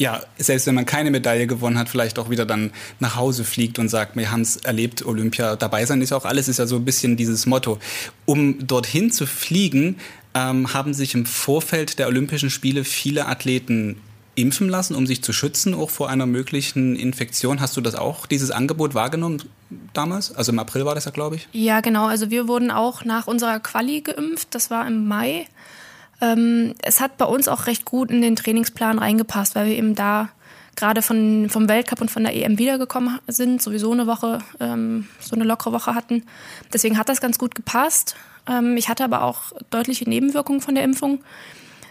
ja, 0.00 0.22
selbst 0.38 0.66
wenn 0.66 0.74
man 0.74 0.86
keine 0.86 1.10
Medaille 1.10 1.46
gewonnen 1.46 1.78
hat, 1.78 1.90
vielleicht 1.90 2.18
auch 2.18 2.30
wieder 2.30 2.46
dann 2.46 2.72
nach 3.00 3.16
Hause 3.16 3.44
fliegt 3.44 3.78
und 3.78 3.90
sagt, 3.90 4.16
wir 4.16 4.30
haben 4.30 4.40
es 4.40 4.56
erlebt, 4.56 5.04
Olympia 5.04 5.56
dabei 5.56 5.84
sein 5.84 6.00
ist 6.00 6.14
auch 6.14 6.24
alles, 6.24 6.48
ist 6.48 6.58
ja 6.58 6.66
so 6.66 6.76
ein 6.76 6.86
bisschen 6.86 7.18
dieses 7.18 7.44
Motto. 7.44 7.78
Um 8.24 8.66
dorthin 8.66 9.12
zu 9.12 9.26
fliegen, 9.26 9.96
ähm, 10.32 10.72
haben 10.72 10.94
sich 10.94 11.12
im 11.14 11.26
Vorfeld 11.26 11.98
der 11.98 12.08
Olympischen 12.08 12.48
Spiele 12.48 12.84
viele 12.84 13.26
Athleten 13.26 14.00
impfen 14.36 14.70
lassen, 14.70 14.94
um 14.94 15.06
sich 15.06 15.22
zu 15.22 15.34
schützen, 15.34 15.74
auch 15.74 15.90
vor 15.90 16.08
einer 16.08 16.24
möglichen 16.24 16.96
Infektion. 16.96 17.60
Hast 17.60 17.76
du 17.76 17.82
das 17.82 17.94
auch, 17.94 18.24
dieses 18.24 18.50
Angebot 18.50 18.94
wahrgenommen 18.94 19.42
damals? 19.92 20.34
Also 20.34 20.50
im 20.50 20.60
April 20.60 20.86
war 20.86 20.94
das 20.94 21.04
ja, 21.04 21.10
glaube 21.10 21.36
ich. 21.36 21.48
Ja, 21.52 21.82
genau. 21.82 22.06
Also 22.06 22.30
wir 22.30 22.48
wurden 22.48 22.70
auch 22.70 23.04
nach 23.04 23.26
unserer 23.26 23.60
Quali 23.60 24.00
geimpft. 24.00 24.54
Das 24.54 24.70
war 24.70 24.86
im 24.86 25.06
Mai. 25.06 25.46
Ähm, 26.20 26.74
es 26.82 27.00
hat 27.00 27.16
bei 27.16 27.24
uns 27.24 27.48
auch 27.48 27.66
recht 27.66 27.84
gut 27.84 28.10
in 28.10 28.22
den 28.22 28.36
Trainingsplan 28.36 28.98
reingepasst, 28.98 29.54
weil 29.54 29.66
wir 29.66 29.76
eben 29.76 29.94
da 29.94 30.28
gerade 30.76 31.02
von, 31.02 31.48
vom 31.50 31.68
Weltcup 31.68 32.00
und 32.00 32.10
von 32.10 32.24
der 32.24 32.34
EM 32.34 32.58
wiedergekommen 32.58 33.18
sind, 33.26 33.62
sowieso 33.62 33.92
eine 33.92 34.06
Woche, 34.06 34.38
ähm, 34.60 35.08
so 35.18 35.34
eine 35.34 35.44
lockere 35.44 35.72
Woche 35.72 35.94
hatten. 35.94 36.24
Deswegen 36.72 36.98
hat 36.98 37.08
das 37.08 37.20
ganz 37.20 37.38
gut 37.38 37.54
gepasst. 37.54 38.16
Ähm, 38.48 38.76
ich 38.76 38.88
hatte 38.88 39.04
aber 39.04 39.22
auch 39.22 39.52
deutliche 39.70 40.08
Nebenwirkungen 40.08 40.60
von 40.60 40.74
der 40.74 40.84
Impfung, 40.84 41.20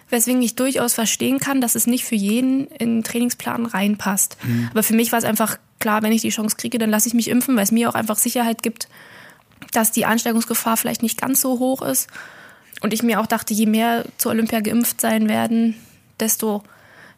weswegen 0.10 0.42
ich 0.42 0.56
durchaus 0.56 0.94
verstehen 0.94 1.40
kann, 1.40 1.62
dass 1.62 1.76
es 1.76 1.88
nicht 1.88 2.06
für 2.06 2.16
jeden 2.16 2.68
in 2.68 2.98
den 2.98 3.04
Trainingsplan 3.04 3.66
reinpasst. 3.66 4.38
Mhm. 4.44 4.70
Aber 4.72 4.84
für 4.84 4.96
mich 4.96 5.12
war 5.12 5.20
es 5.20 5.26
einfach 5.26 5.58
klar, 5.80 6.02
wenn 6.02 6.12
ich 6.12 6.22
die 6.22 6.30
Chance 6.30 6.56
kriege, 6.58 6.78
dann 6.78 6.90
lasse 6.90 7.08
ich 7.08 7.14
mich 7.14 7.28
impfen, 7.28 7.56
weil 7.56 7.64
es 7.64 7.72
mir 7.72 7.90
auch 7.90 7.96
einfach 7.96 8.18
Sicherheit 8.18 8.64
gibt, 8.64 8.88
dass 9.72 9.92
die 9.92 10.06
Ansteckungsgefahr 10.06 10.78
vielleicht 10.78 11.04
nicht 11.04 11.22
ganz 11.22 11.42
so 11.42 11.60
hoch 11.60 11.82
ist 11.82 12.08
und 12.82 12.94
ich 12.94 13.04
mir 13.04 13.20
auch 13.20 13.28
dachte, 13.28 13.54
je 13.54 13.66
mehr 13.66 14.06
zur 14.18 14.32
Olympia 14.32 14.62
geimpft 14.62 15.02
sein 15.02 15.28
werden, 15.28 15.76
desto 16.20 16.64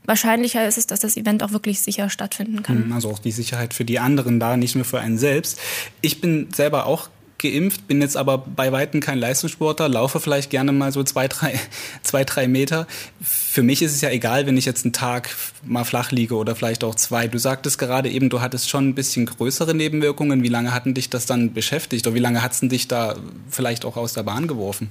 wahrscheinlicher 0.06 0.68
ist 0.68 0.78
es, 0.78 0.88
dass 0.88 1.00
das 1.00 1.18
Event 1.18 1.44
auch 1.44 1.52
wirklich 1.52 1.82
sicher 1.82 2.10
stattfinden 2.10 2.64
kann. 2.64 2.88
Mhm, 2.88 2.94
also 2.94 3.10
auch 3.12 3.20
die 3.20 3.32
Sicherheit 3.32 3.74
für 3.74 3.86
die 3.86 4.00
anderen 4.00 4.40
da, 4.40 4.58
nicht 4.58 4.76
nur 4.76 4.86
für 4.86 5.00
einen 5.00 5.18
selbst. 5.18 5.60
Ich 6.02 6.22
bin 6.22 6.50
selber 6.54 6.86
auch 6.86 7.10
geimpft, 7.42 7.88
bin 7.88 8.02
jetzt 8.02 8.18
aber 8.18 8.38
bei 8.38 8.72
Weitem 8.72 9.02
kein 9.02 9.18
Leistungssportler, 9.18 9.90
laufe 9.90 10.20
vielleicht 10.20 10.52
gerne 10.52 10.72
mal 10.72 10.92
so 10.92 11.04
zwei 11.04 11.28
drei, 11.28 11.60
zwei, 12.04 12.24
drei 12.24 12.48
Meter. 12.48 12.88
Für 13.22 13.64
mich 13.64 13.82
ist 13.82 13.94
es 13.94 14.02
ja 14.02 14.10
egal, 14.10 14.46
wenn 14.46 14.58
ich 14.58 14.66
jetzt 14.66 14.86
einen 14.86 14.94
Tag 14.94 15.36
mal 15.64 15.84
flach 15.84 16.12
liege 16.12 16.36
oder 16.36 16.56
vielleicht 16.56 16.84
auch 16.84 16.96
zwei. 16.96 17.28
Du 17.28 17.38
sagtest 17.38 17.78
gerade 17.78 18.10
eben, 18.10 18.30
du 18.30 18.42
hattest 18.42 18.70
schon 18.70 18.90
ein 18.90 18.96
bisschen 18.96 19.26
größere 19.26 19.74
Nebenwirkungen. 19.74 20.44
Wie 20.44 20.50
lange 20.50 20.74
hatten 20.74 20.94
dich 20.94 21.10
das 21.10 21.26
dann 21.26 21.54
beschäftigt 21.54 22.06
oder 22.08 22.16
wie 22.16 22.20
lange 22.20 22.44
hat 22.44 22.54
es 22.54 22.60
dich 22.62 22.88
da 22.88 23.16
vielleicht 23.50 23.86
auch 23.86 23.98
aus 23.98 24.14
der 24.14 24.24
Bahn 24.24 24.48
geworfen? 24.48 24.90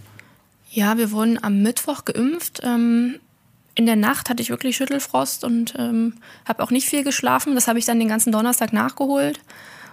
Ja, 0.71 0.97
wir 0.97 1.11
wurden 1.11 1.43
am 1.43 1.63
Mittwoch 1.63 2.05
geimpft. 2.05 2.61
Ähm, 2.63 3.17
in 3.75 3.87
der 3.87 3.97
Nacht 3.97 4.31
hatte 4.31 4.43
ich 4.43 4.51
wirklich 4.51 4.77
Schüttelfrost 4.77 5.43
und 5.45 5.75
ähm, 5.77 6.15
habe 6.47 6.63
auch 6.63 6.71
nicht 6.71 6.89
viel 6.89 7.03
geschlafen. 7.03 7.55
Das 7.55 7.67
habe 7.67 7.79
ich 7.79 7.85
dann 7.85 7.99
den 7.99 8.09
ganzen 8.09 8.33
Donnerstag 8.33 8.73
nachgeholt. 8.73 9.41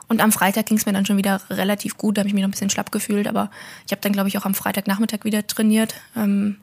Und 0.07 0.21
am 0.21 0.31
Freitag 0.31 0.67
ging 0.67 0.77
es 0.77 0.85
mir 0.85 0.93
dann 0.93 1.05
schon 1.05 1.17
wieder 1.17 1.41
relativ 1.49 1.97
gut. 1.97 2.17
Da 2.17 2.21
habe 2.21 2.27
ich 2.27 2.33
mich 2.33 2.41
noch 2.41 2.47
ein 2.47 2.51
bisschen 2.51 2.69
schlapp 2.69 2.91
gefühlt. 2.91 3.27
Aber 3.27 3.49
ich 3.85 3.91
habe 3.91 4.01
dann, 4.01 4.13
glaube 4.13 4.29
ich, 4.29 4.37
auch 4.37 4.45
am 4.45 4.53
Freitagnachmittag 4.53 5.23
wieder 5.23 5.45
trainiert. 5.45 5.95
Ähm, 6.15 6.57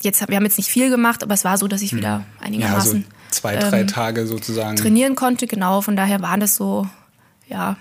jetzt, 0.00 0.26
wir 0.26 0.36
haben 0.36 0.44
jetzt 0.44 0.56
nicht 0.56 0.70
viel 0.70 0.90
gemacht, 0.90 1.22
aber 1.22 1.34
es 1.34 1.44
war 1.44 1.58
so, 1.58 1.68
dass 1.68 1.82
ich 1.82 1.92
hm. 1.92 1.98
wieder 1.98 2.24
einigermaßen 2.40 3.02
ja, 3.02 3.08
so 3.08 3.14
zwei, 3.30 3.56
drei 3.56 3.80
ähm, 3.80 3.86
Tage 3.86 4.26
sozusagen 4.26 4.76
trainieren 4.76 5.14
konnte. 5.14 5.46
Genau, 5.46 5.82
von 5.82 5.96
daher 5.96 6.20
waren 6.20 6.40
das 6.40 6.56
so 6.56 6.88
ja 7.48 7.76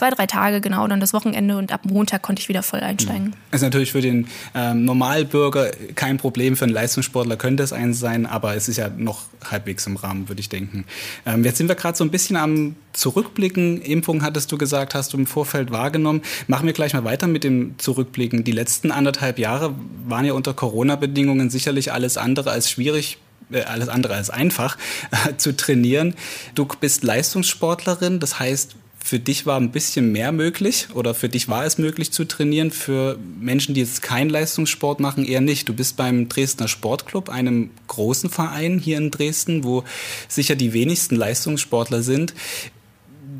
zwei, 0.00 0.08
drei 0.08 0.26
Tage 0.26 0.62
genau, 0.62 0.88
dann 0.88 0.98
das 0.98 1.12
Wochenende 1.12 1.58
und 1.58 1.72
ab 1.72 1.82
Montag 1.84 2.22
konnte 2.22 2.40
ich 2.40 2.48
wieder 2.48 2.62
voll 2.62 2.80
einsteigen. 2.80 3.34
Das 3.50 3.60
ist 3.60 3.64
natürlich 3.64 3.92
für 3.92 4.00
den 4.00 4.28
ähm, 4.54 4.86
Normalbürger 4.86 5.72
kein 5.94 6.16
Problem, 6.16 6.56
für 6.56 6.64
einen 6.64 6.72
Leistungssportler 6.72 7.36
könnte 7.36 7.62
es 7.62 7.74
eins 7.74 8.00
sein, 8.00 8.24
aber 8.24 8.56
es 8.56 8.68
ist 8.68 8.78
ja 8.78 8.88
noch 8.88 9.24
halbwegs 9.44 9.86
im 9.86 9.96
Rahmen, 9.96 10.30
würde 10.30 10.40
ich 10.40 10.48
denken. 10.48 10.86
Ähm, 11.26 11.44
jetzt 11.44 11.58
sind 11.58 11.68
wir 11.68 11.74
gerade 11.74 11.98
so 11.98 12.04
ein 12.04 12.10
bisschen 12.10 12.36
am 12.36 12.76
Zurückblicken. 12.94 13.82
Impfung 13.82 14.22
hattest 14.22 14.50
du 14.50 14.56
gesagt, 14.56 14.94
hast 14.94 15.12
du 15.12 15.18
im 15.18 15.26
Vorfeld 15.26 15.70
wahrgenommen. 15.70 16.22
Machen 16.46 16.64
wir 16.64 16.72
gleich 16.72 16.94
mal 16.94 17.04
weiter 17.04 17.26
mit 17.26 17.44
dem 17.44 17.78
Zurückblicken. 17.78 18.42
Die 18.42 18.52
letzten 18.52 18.92
anderthalb 18.92 19.38
Jahre 19.38 19.74
waren 20.06 20.24
ja 20.24 20.32
unter 20.32 20.54
Corona-Bedingungen 20.54 21.50
sicherlich 21.50 21.92
alles 21.92 22.16
andere 22.16 22.52
als 22.52 22.70
schwierig 22.70 23.18
äh, 23.52 23.64
alles 23.64 23.88
andere 23.88 24.14
als 24.14 24.30
einfach 24.30 24.78
äh, 25.10 25.36
zu 25.36 25.54
trainieren. 25.54 26.14
Du 26.54 26.64
bist 26.64 27.04
Leistungssportlerin, 27.04 28.18
das 28.18 28.38
heißt, 28.38 28.76
für 29.02 29.18
dich 29.18 29.46
war 29.46 29.58
ein 29.58 29.72
bisschen 29.72 30.12
mehr 30.12 30.30
möglich 30.30 30.88
oder 30.94 31.14
für 31.14 31.28
dich 31.28 31.48
war 31.48 31.64
es 31.64 31.78
möglich 31.78 32.12
zu 32.12 32.24
trainieren. 32.26 32.70
Für 32.70 33.18
Menschen, 33.40 33.74
die 33.74 33.80
jetzt 33.80 34.02
keinen 34.02 34.30
Leistungssport 34.30 35.00
machen, 35.00 35.24
eher 35.24 35.40
nicht. 35.40 35.68
Du 35.68 35.74
bist 35.74 35.96
beim 35.96 36.28
Dresdner 36.28 36.68
Sportclub, 36.68 37.28
einem 37.28 37.70
großen 37.88 38.30
Verein 38.30 38.78
hier 38.78 38.98
in 38.98 39.10
Dresden, 39.10 39.64
wo 39.64 39.84
sicher 40.28 40.54
die 40.54 40.72
wenigsten 40.72 41.16
Leistungssportler 41.16 42.02
sind. 42.02 42.34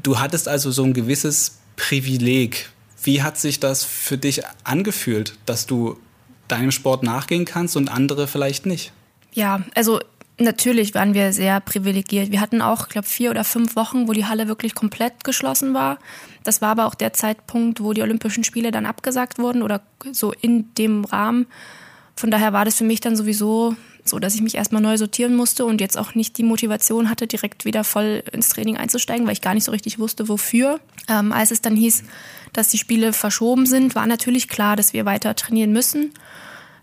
Du 0.03 0.19
hattest 0.19 0.49
also 0.49 0.71
so 0.71 0.83
ein 0.83 0.95
gewisses 0.95 1.59
Privileg. 1.77 2.71
Wie 3.03 3.23
hat 3.23 3.39
sich 3.39 3.61
das 3.61 3.85
für 3.85 4.19
dich 4.19 4.43
angefühlt, 4.65 5.35
dass 5.47 5.67
du 5.67 5.99
deinem 6.49 6.73
Sport 6.73 7.03
nachgehen 7.03 7.45
kannst 7.45 7.77
und 7.77 7.89
andere 7.89 8.27
vielleicht 8.27 8.67
nicht? 8.67 8.93
Ja, 9.33 9.63
also 9.75 10.01
Natürlich 10.41 10.95
waren 10.95 11.13
wir 11.13 11.35
sehr 11.35 11.61
privilegiert. 11.61 12.31
Wir 12.33 12.41
hatten 12.41 12.63
auch, 12.63 12.89
glaube, 12.89 13.07
vier 13.07 13.31
oder 13.31 13.45
fünf 13.45 13.77
Wochen, 13.77 14.09
wo 14.09 14.15
die 14.15 14.25
Halle 14.25 14.49
wirklich 14.49 14.75
komplett 14.75 15.23
geschlossen 15.23 15.75
war. 15.75 15.99
Das 16.45 16.63
war 16.63 16.71
aber 16.71 16.87
auch 16.87 16.95
der 16.95 17.13
Zeitpunkt, 17.13 17.83
wo 17.83 17.93
die 17.93 18.01
Olympischen 18.01 18.43
Spiele 18.43 18.71
dann 18.71 18.87
abgesagt 18.87 19.39
wurden 19.39 19.63
oder 19.63 19.83
so 20.13 20.33
in 20.33 20.75
dem 20.77 21.05
Rahmen. 21.05 21.47
Von 22.17 22.31
daher 22.31 22.55
war 22.55 22.65
das 22.65 22.77
für 22.77 22.85
mich 22.85 23.01
dann 23.01 23.17
sowieso 23.17 23.77
so, 24.03 24.19
dass 24.19 24.35
ich 24.35 24.41
mich 24.41 24.55
erstmal 24.55 24.81
neu 24.81 24.97
sortieren 24.97 25.37
musste 25.37 25.67
und 25.67 25.79
jetzt 25.83 25.99
auch 25.99 26.15
nicht 26.15 26.39
die 26.39 26.43
Motivation 26.43 27.11
hatte, 27.11 27.27
direkt 27.27 27.67
wieder 27.67 27.85
voll 27.85 28.23
ins 28.33 28.49
Training 28.49 28.79
einzusteigen, 28.79 29.27
weil 29.27 29.35
ich 29.35 29.43
gar 29.43 29.53
nicht 29.53 29.65
so 29.65 29.73
richtig 29.73 29.99
wusste, 29.99 30.31
wofür. 30.31 30.81
Ähm, 31.07 31.33
als 31.33 31.51
es 31.51 31.61
dann 31.61 31.77
hieß, 31.77 32.03
dass 32.55 32.69
die 32.69 32.79
Spiele 32.79 33.13
verschoben 33.13 33.67
sind, 33.67 33.95
war 33.95 34.07
natürlich 34.07 34.49
klar, 34.49 34.75
dass 34.75 34.95
wir 34.95 35.05
weiter 35.05 35.37
trainieren 35.37 35.73
müssen. 35.73 36.15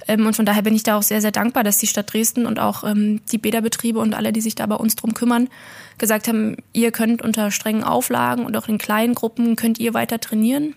Ähm, 0.07 0.25
und 0.25 0.35
von 0.35 0.45
daher 0.45 0.61
bin 0.61 0.75
ich 0.75 0.83
da 0.83 0.97
auch 0.97 1.03
sehr, 1.03 1.21
sehr 1.21 1.31
dankbar, 1.31 1.63
dass 1.63 1.77
die 1.77 1.87
Stadt 1.87 2.11
Dresden 2.11 2.45
und 2.45 2.59
auch 2.59 2.83
ähm, 2.83 3.21
die 3.31 3.37
Bäderbetriebe 3.37 3.99
und 3.99 4.13
alle, 4.15 4.31
die 4.31 4.41
sich 4.41 4.55
da 4.55 4.65
bei 4.65 4.75
uns 4.75 4.95
drum 4.95 5.13
kümmern, 5.13 5.49
gesagt 5.97 6.27
haben, 6.27 6.57
ihr 6.73 6.91
könnt 6.91 7.21
unter 7.21 7.51
strengen 7.51 7.83
Auflagen 7.83 8.45
und 8.45 8.55
auch 8.55 8.67
in 8.67 8.77
kleinen 8.77 9.15
Gruppen 9.15 9.55
könnt 9.55 9.79
ihr 9.79 9.93
weiter 9.93 10.19
trainieren. 10.19 10.75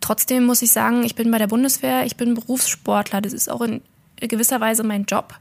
Trotzdem 0.00 0.46
muss 0.46 0.62
ich 0.62 0.72
sagen, 0.72 1.04
ich 1.04 1.14
bin 1.14 1.30
bei 1.30 1.38
der 1.38 1.48
Bundeswehr, 1.48 2.06
ich 2.06 2.16
bin 2.16 2.34
Berufssportler. 2.34 3.20
Das 3.20 3.32
ist 3.32 3.50
auch 3.50 3.60
in 3.60 3.82
gewisser 4.20 4.60
Weise 4.60 4.84
mein 4.84 5.04
Job. 5.04 5.34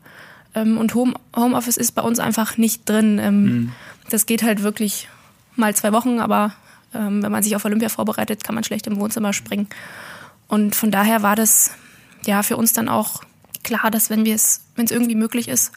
Ähm, 0.56 0.78
und 0.78 0.93
Home, 0.96 1.13
Homeoffice 1.36 1.78
ist 1.78 1.93
bei 1.93 2.02
uns 2.02 2.20
einfach 2.20 2.58
nicht 2.58 2.88
drin. 2.89 3.15
Mhm. 3.15 3.72
Das 4.10 4.26
geht 4.26 4.43
halt 4.43 4.63
wirklich 4.63 5.08
mal 5.56 5.76
zwei 5.76 5.91
Wochen, 5.93 6.20
aber 6.20 6.54
wenn 6.93 7.32
man 7.32 7.43
sich 7.43 7.56
auf 7.56 7.65
Olympia 7.65 7.89
vorbereitet, 7.89 8.43
kann 8.43 8.56
man 8.56 8.63
schlecht 8.63 8.88
im 8.88 8.98
Wohnzimmer 8.98 9.34
springen. 9.34 9.67
Und 10.48 10.74
von 10.74 10.89
daher 10.89 11.22
war 11.22 11.36
das 11.36 11.72
ja 12.28 12.44
für 12.44 12.58
uns 12.58 12.74
dann 12.74 12.90
auch 12.90 13.24
klar, 13.63 13.90
dass 13.92 14.10
wenn 14.10 14.26
es, 14.26 14.62
es 14.76 14.92
irgendwie 14.92 15.16
möglich 15.16 15.48
ist, 15.48 15.72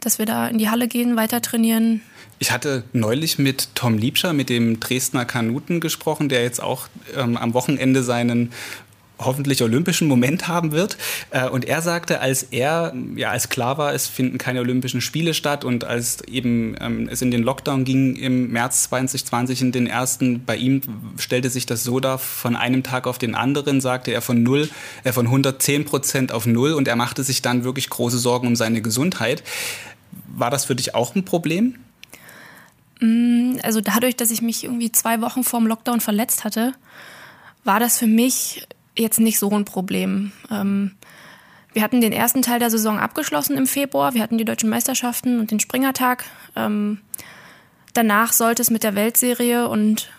dass 0.00 0.18
wir 0.18 0.26
da 0.26 0.48
in 0.48 0.58
die 0.58 0.70
Halle 0.70 0.88
gehen, 0.88 1.16
weiter 1.16 1.40
trainieren. 1.40 2.00
Ich 2.38 2.50
hatte 2.50 2.84
neulich 2.92 3.38
mit 3.38 3.68
Tom 3.74 3.98
Liebscher, 3.98 4.32
mit 4.32 4.48
dem 4.48 4.80
Dresdner 4.80 5.26
Kanuten 5.26 5.80
gesprochen, 5.80 6.28
der 6.28 6.42
jetzt 6.42 6.62
auch 6.62 6.88
ähm, 7.14 7.36
am 7.36 7.52
Wochenende 7.54 8.02
seinen 8.02 8.52
hoffentlich 9.20 9.62
olympischen 9.62 10.08
Moment 10.08 10.48
haben 10.48 10.72
wird. 10.72 10.96
Äh, 11.30 11.48
und 11.48 11.64
er 11.64 11.82
sagte, 11.82 12.20
als 12.20 12.42
er, 12.42 12.94
ja, 13.16 13.30
als 13.30 13.48
klar 13.48 13.78
war, 13.78 13.94
es 13.94 14.06
finden 14.06 14.38
keine 14.38 14.60
Olympischen 14.60 15.00
Spiele 15.00 15.34
statt 15.34 15.64
und 15.64 15.84
als 15.84 16.22
eben 16.24 16.76
ähm, 16.80 17.08
es 17.10 17.22
in 17.22 17.30
den 17.30 17.42
Lockdown 17.42 17.84
ging 17.84 18.16
im 18.16 18.50
März 18.50 18.84
2020 18.84 19.62
in 19.62 19.72
den 19.72 19.86
ersten, 19.86 20.44
bei 20.44 20.56
ihm 20.56 20.80
stellte 21.18 21.50
sich 21.50 21.66
das 21.66 21.84
so 21.84 22.00
dar, 22.00 22.18
von 22.18 22.56
einem 22.56 22.82
Tag 22.82 23.06
auf 23.06 23.18
den 23.18 23.34
anderen 23.34 23.80
sagte 23.80 24.12
er 24.12 24.22
von 24.22 24.42
null, 24.42 24.68
äh, 25.04 25.12
von 25.12 25.26
110 25.26 25.84
Prozent 25.84 26.32
auf 26.32 26.46
null 26.46 26.72
und 26.72 26.88
er 26.88 26.96
machte 26.96 27.22
sich 27.22 27.42
dann 27.42 27.64
wirklich 27.64 27.90
große 27.90 28.18
Sorgen 28.18 28.46
um 28.46 28.56
seine 28.56 28.82
Gesundheit. 28.82 29.42
War 30.28 30.50
das 30.50 30.64
für 30.64 30.74
dich 30.74 30.94
auch 30.94 31.14
ein 31.14 31.24
Problem? 31.24 31.76
Mm, 33.00 33.56
also 33.62 33.80
dadurch, 33.80 34.16
dass 34.16 34.30
ich 34.30 34.42
mich 34.42 34.64
irgendwie 34.64 34.92
zwei 34.92 35.20
Wochen 35.20 35.44
vor 35.44 35.60
dem 35.60 35.66
Lockdown 35.66 36.00
verletzt 36.00 36.44
hatte, 36.44 36.74
war 37.64 37.80
das 37.80 37.98
für 37.98 38.06
mich 38.06 38.66
jetzt 38.96 39.20
nicht 39.20 39.38
so 39.38 39.50
ein 39.50 39.64
Problem. 39.64 40.32
Ähm, 40.50 40.92
wir 41.72 41.82
hatten 41.82 42.00
den 42.00 42.12
ersten 42.12 42.42
Teil 42.42 42.58
der 42.58 42.70
Saison 42.70 42.98
abgeschlossen 42.98 43.56
im 43.56 43.66
Februar. 43.66 44.14
Wir 44.14 44.22
hatten 44.22 44.38
die 44.38 44.44
deutschen 44.44 44.70
Meisterschaften 44.70 45.38
und 45.38 45.50
den 45.50 45.60
Springertag. 45.60 46.24
Ähm, 46.56 47.00
danach 47.94 48.32
sollte 48.32 48.62
es 48.62 48.70
mit 48.70 48.82
der 48.82 48.94
Weltserie 48.94 49.68
und 49.68 50.10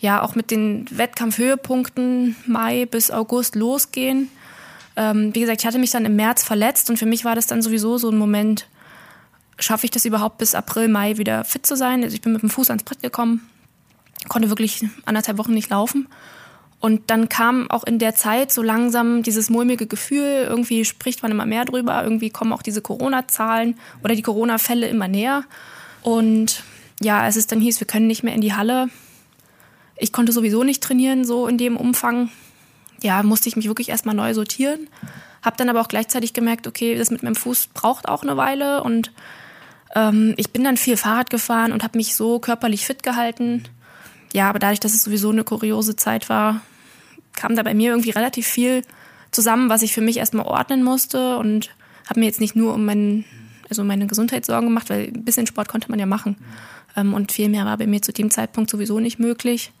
ja 0.00 0.22
auch 0.22 0.34
mit 0.34 0.50
den 0.50 0.86
Wettkampfhöhepunkten 0.90 2.36
Mai 2.46 2.86
bis 2.86 3.10
August 3.10 3.54
losgehen. 3.54 4.30
Ähm, 4.96 5.34
wie 5.34 5.40
gesagt, 5.40 5.60
ich 5.60 5.66
hatte 5.66 5.78
mich 5.78 5.90
dann 5.90 6.04
im 6.04 6.16
März 6.16 6.42
verletzt 6.42 6.90
und 6.90 6.96
für 6.96 7.06
mich 7.06 7.24
war 7.24 7.34
das 7.34 7.46
dann 7.46 7.62
sowieso 7.62 7.98
so 7.98 8.10
ein 8.10 8.18
Moment, 8.18 8.66
schaffe 9.58 9.84
ich 9.84 9.90
das 9.90 10.04
überhaupt 10.04 10.38
bis 10.38 10.54
April, 10.54 10.88
Mai 10.88 11.18
wieder 11.18 11.44
fit 11.44 11.66
zu 11.66 11.76
sein? 11.76 12.02
Also 12.02 12.14
ich 12.14 12.22
bin 12.22 12.32
mit 12.32 12.42
dem 12.42 12.50
Fuß 12.50 12.70
ans 12.70 12.82
Brett 12.82 13.02
gekommen, 13.02 13.48
konnte 14.28 14.48
wirklich 14.48 14.84
anderthalb 15.04 15.38
Wochen 15.38 15.54
nicht 15.54 15.70
laufen. 15.70 16.08
Und 16.80 17.10
dann 17.10 17.28
kam 17.28 17.70
auch 17.70 17.84
in 17.84 17.98
der 17.98 18.14
Zeit 18.14 18.50
so 18.50 18.62
langsam 18.62 19.22
dieses 19.22 19.50
mulmige 19.50 19.86
Gefühl, 19.86 20.46
irgendwie 20.48 20.86
spricht 20.86 21.22
man 21.22 21.30
immer 21.30 21.44
mehr 21.44 21.66
drüber, 21.66 22.02
irgendwie 22.02 22.30
kommen 22.30 22.54
auch 22.54 22.62
diese 22.62 22.80
Corona-Zahlen 22.80 23.78
oder 24.02 24.14
die 24.14 24.22
Corona-Fälle 24.22 24.88
immer 24.88 25.06
näher. 25.06 25.44
Und 26.00 26.64
ja, 27.02 27.20
als 27.20 27.36
es 27.36 27.46
dann 27.46 27.60
hieß, 27.60 27.80
wir 27.80 27.86
können 27.86 28.06
nicht 28.06 28.22
mehr 28.22 28.34
in 28.34 28.40
die 28.40 28.54
Halle, 28.54 28.88
ich 29.98 30.12
konnte 30.12 30.32
sowieso 30.32 30.64
nicht 30.64 30.82
trainieren, 30.82 31.26
so 31.26 31.46
in 31.46 31.58
dem 31.58 31.76
Umfang, 31.76 32.30
ja, 33.02 33.22
musste 33.22 33.50
ich 33.50 33.56
mich 33.56 33.68
wirklich 33.68 33.90
erstmal 33.90 34.14
neu 34.14 34.32
sortieren. 34.32 34.88
Hab 35.42 35.58
dann 35.58 35.68
aber 35.68 35.82
auch 35.82 35.88
gleichzeitig 35.88 36.32
gemerkt, 36.32 36.66
okay, 36.66 36.96
das 36.96 37.10
mit 37.10 37.22
meinem 37.22 37.36
Fuß 37.36 37.68
braucht 37.74 38.08
auch 38.08 38.22
eine 38.22 38.38
Weile 38.38 38.82
und 38.82 39.12
ähm, 39.94 40.34
ich 40.38 40.50
bin 40.50 40.64
dann 40.64 40.78
viel 40.78 40.96
Fahrrad 40.96 41.28
gefahren 41.28 41.72
und 41.72 41.82
habe 41.82 41.98
mich 41.98 42.14
so 42.14 42.38
körperlich 42.38 42.86
fit 42.86 43.02
gehalten. 43.02 43.64
Ja, 44.32 44.48
aber 44.48 44.58
dadurch, 44.58 44.80
dass 44.80 44.94
es 44.94 45.02
sowieso 45.02 45.30
eine 45.30 45.44
kuriose 45.44 45.96
Zeit 45.96 46.28
war, 46.28 46.62
kam 47.40 47.56
da 47.56 47.62
bei 47.62 47.72
mir 47.72 47.90
irgendwie 47.90 48.10
relativ 48.10 48.46
viel 48.46 48.82
zusammen, 49.30 49.70
was 49.70 49.80
ich 49.80 49.94
für 49.94 50.02
mich 50.02 50.18
erstmal 50.18 50.44
ordnen 50.44 50.82
musste 50.82 51.38
und 51.38 51.70
habe 52.06 52.20
mir 52.20 52.26
jetzt 52.26 52.40
nicht 52.40 52.54
nur 52.54 52.74
um 52.74 52.84
meinen, 52.84 53.24
also 53.70 53.82
meine 53.82 54.06
Gesundheit 54.06 54.44
Sorgen 54.44 54.66
gemacht, 54.66 54.90
weil 54.90 55.06
ein 55.06 55.24
bisschen 55.24 55.46
Sport 55.46 55.68
konnte 55.68 55.90
man 55.90 55.98
ja 55.98 56.04
machen. 56.04 56.36
Ähm, 56.96 57.14
und 57.14 57.32
viel 57.32 57.48
mehr 57.48 57.64
war 57.64 57.78
bei 57.78 57.86
mir 57.86 58.02
zu 58.02 58.12
dem 58.12 58.30
Zeitpunkt 58.30 58.68
sowieso 58.68 59.00
nicht 59.00 59.18
möglich. 59.18 59.72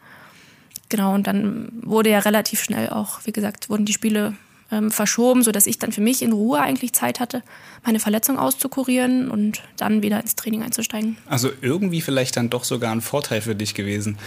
Genau, 0.88 1.14
und 1.14 1.26
dann 1.26 1.68
wurde 1.82 2.08
ja 2.08 2.20
relativ 2.20 2.62
schnell 2.62 2.88
auch, 2.88 3.20
wie 3.24 3.32
gesagt, 3.32 3.68
wurden 3.68 3.84
die 3.84 3.92
Spiele 3.92 4.34
ähm, 4.70 4.90
verschoben, 4.90 5.42
sodass 5.42 5.66
ich 5.66 5.78
dann 5.78 5.92
für 5.92 6.00
mich 6.00 6.22
in 6.22 6.32
Ruhe 6.32 6.60
eigentlich 6.60 6.92
Zeit 6.92 7.20
hatte, 7.20 7.42
meine 7.84 8.00
Verletzung 8.00 8.38
auszukurieren 8.38 9.30
und 9.30 9.62
dann 9.76 10.02
wieder 10.02 10.20
ins 10.20 10.36
Training 10.36 10.62
einzusteigen. 10.62 11.16
Also 11.26 11.50
irgendwie 11.60 12.00
vielleicht 12.00 12.36
dann 12.36 12.50
doch 12.50 12.64
sogar 12.64 12.92
ein 12.92 13.00
Vorteil 13.00 13.40
für 13.40 13.54
dich 13.54 13.74
gewesen 13.74 14.18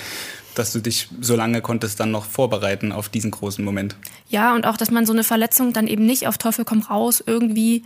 dass 0.55 0.71
du 0.71 0.79
dich 0.79 1.09
so 1.19 1.35
lange 1.35 1.61
konntest 1.61 1.99
dann 1.99 2.11
noch 2.11 2.25
vorbereiten 2.25 2.91
auf 2.91 3.09
diesen 3.09 3.31
großen 3.31 3.63
Moment. 3.63 3.95
Ja, 4.29 4.53
und 4.55 4.67
auch, 4.67 4.77
dass 4.77 4.91
man 4.91 5.05
so 5.05 5.13
eine 5.13 5.23
Verletzung 5.23 5.73
dann 5.73 5.87
eben 5.87 6.05
nicht 6.05 6.27
auf 6.27 6.37
Teufel 6.37 6.65
komm 6.65 6.81
raus 6.81 7.23
irgendwie 7.25 7.83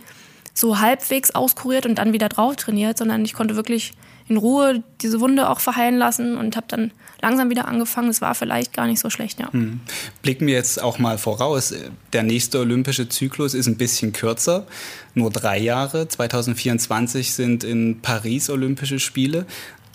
so 0.54 0.80
halbwegs 0.80 1.30
auskuriert 1.30 1.86
und 1.86 1.96
dann 1.96 2.12
wieder 2.12 2.28
drauf 2.28 2.56
trainiert, 2.56 2.98
sondern 2.98 3.24
ich 3.24 3.32
konnte 3.32 3.56
wirklich 3.56 3.92
in 4.28 4.36
Ruhe 4.36 4.82
diese 5.00 5.20
Wunde 5.20 5.48
auch 5.48 5.60
verheilen 5.60 5.96
lassen 5.96 6.36
und 6.36 6.56
habe 6.56 6.66
dann 6.68 6.90
langsam 7.20 7.50
wieder 7.50 7.66
angefangen. 7.66 8.08
Es 8.10 8.20
war 8.20 8.34
vielleicht 8.34 8.72
gar 8.72 8.86
nicht 8.86 9.00
so 9.00 9.10
schlecht, 9.10 9.40
ja. 9.40 9.52
Hm. 9.52 9.80
Blicken 10.22 10.46
wir 10.46 10.54
jetzt 10.54 10.82
auch 10.82 10.98
mal 10.98 11.18
voraus. 11.18 11.74
Der 12.12 12.22
nächste 12.22 12.60
olympische 12.60 13.08
Zyklus 13.08 13.54
ist 13.54 13.66
ein 13.66 13.76
bisschen 13.76 14.12
kürzer, 14.12 14.66
nur 15.14 15.30
drei 15.30 15.58
Jahre. 15.58 16.08
2024 16.08 17.32
sind 17.32 17.64
in 17.64 18.00
Paris 18.00 18.50
Olympische 18.50 18.98
Spiele 18.98 19.46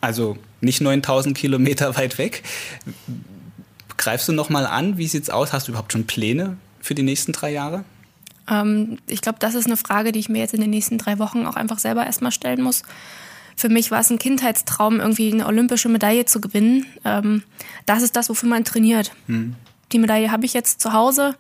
also 0.04 0.38
nicht 0.60 0.82
9000 0.82 1.36
Kilometer 1.36 1.96
weit 1.96 2.18
weg. 2.18 2.44
Greifst 3.96 4.28
du 4.28 4.34
noch 4.34 4.50
mal 4.50 4.66
an? 4.66 4.98
Wie 4.98 5.08
sieht's 5.08 5.30
aus? 5.30 5.54
Hast 5.54 5.68
du 5.68 5.72
überhaupt 5.72 5.94
schon 5.94 6.06
Pläne 6.06 6.58
für 6.82 6.94
die 6.94 7.04
nächsten 7.04 7.32
drei 7.32 7.52
Jahre? 7.52 7.86
Ähm, 8.50 8.98
ich 9.08 9.22
glaube, 9.22 9.40
das 9.40 9.56
ist 9.56 9.66
eine 9.66 9.78
Frage, 9.78 10.12
die 10.12 10.20
ich 10.20 10.28
mir 10.28 10.40
jetzt 10.40 10.54
in 10.54 10.60
den 10.60 10.72
nächsten 10.72 10.98
drei 10.98 11.20
Wochen 11.20 11.46
auch 11.46 11.56
einfach 11.56 11.80
selber 11.80 12.06
erstmal 12.06 12.34
stellen 12.34 12.62
muss. 12.62 12.84
Für 13.56 13.70
mich 13.70 13.92
war 13.92 14.00
es 14.00 14.10
ein 14.10 14.20
Kindheitstraum, 14.20 15.00
irgendwie 15.00 15.32
eine 15.32 15.46
olympische 15.46 15.90
Medaille 15.90 16.26
zu 16.26 16.42
gewinnen. 16.42 16.86
Ähm, 17.06 17.44
das 17.86 18.02
ist 18.04 18.16
das, 18.16 18.30
wofür 18.30 18.50
man 18.50 18.66
trainiert. 18.66 19.12
Hm. 19.28 19.56
Die 19.92 20.00
Medaille 20.00 20.32
habe 20.32 20.46
ich 20.46 20.54
jetzt 20.54 20.82
zu 20.82 20.94
Hause. 20.94 21.36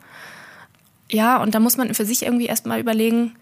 Ja, 1.09 1.41
und 1.41 1.55
da 1.55 1.59
muss 1.59 1.77
man 1.77 1.93
für 1.93 2.05
sich 2.05 2.23
irgendwie 2.23 2.45
erstmal 2.45 2.79
überlegen, 2.79 3.35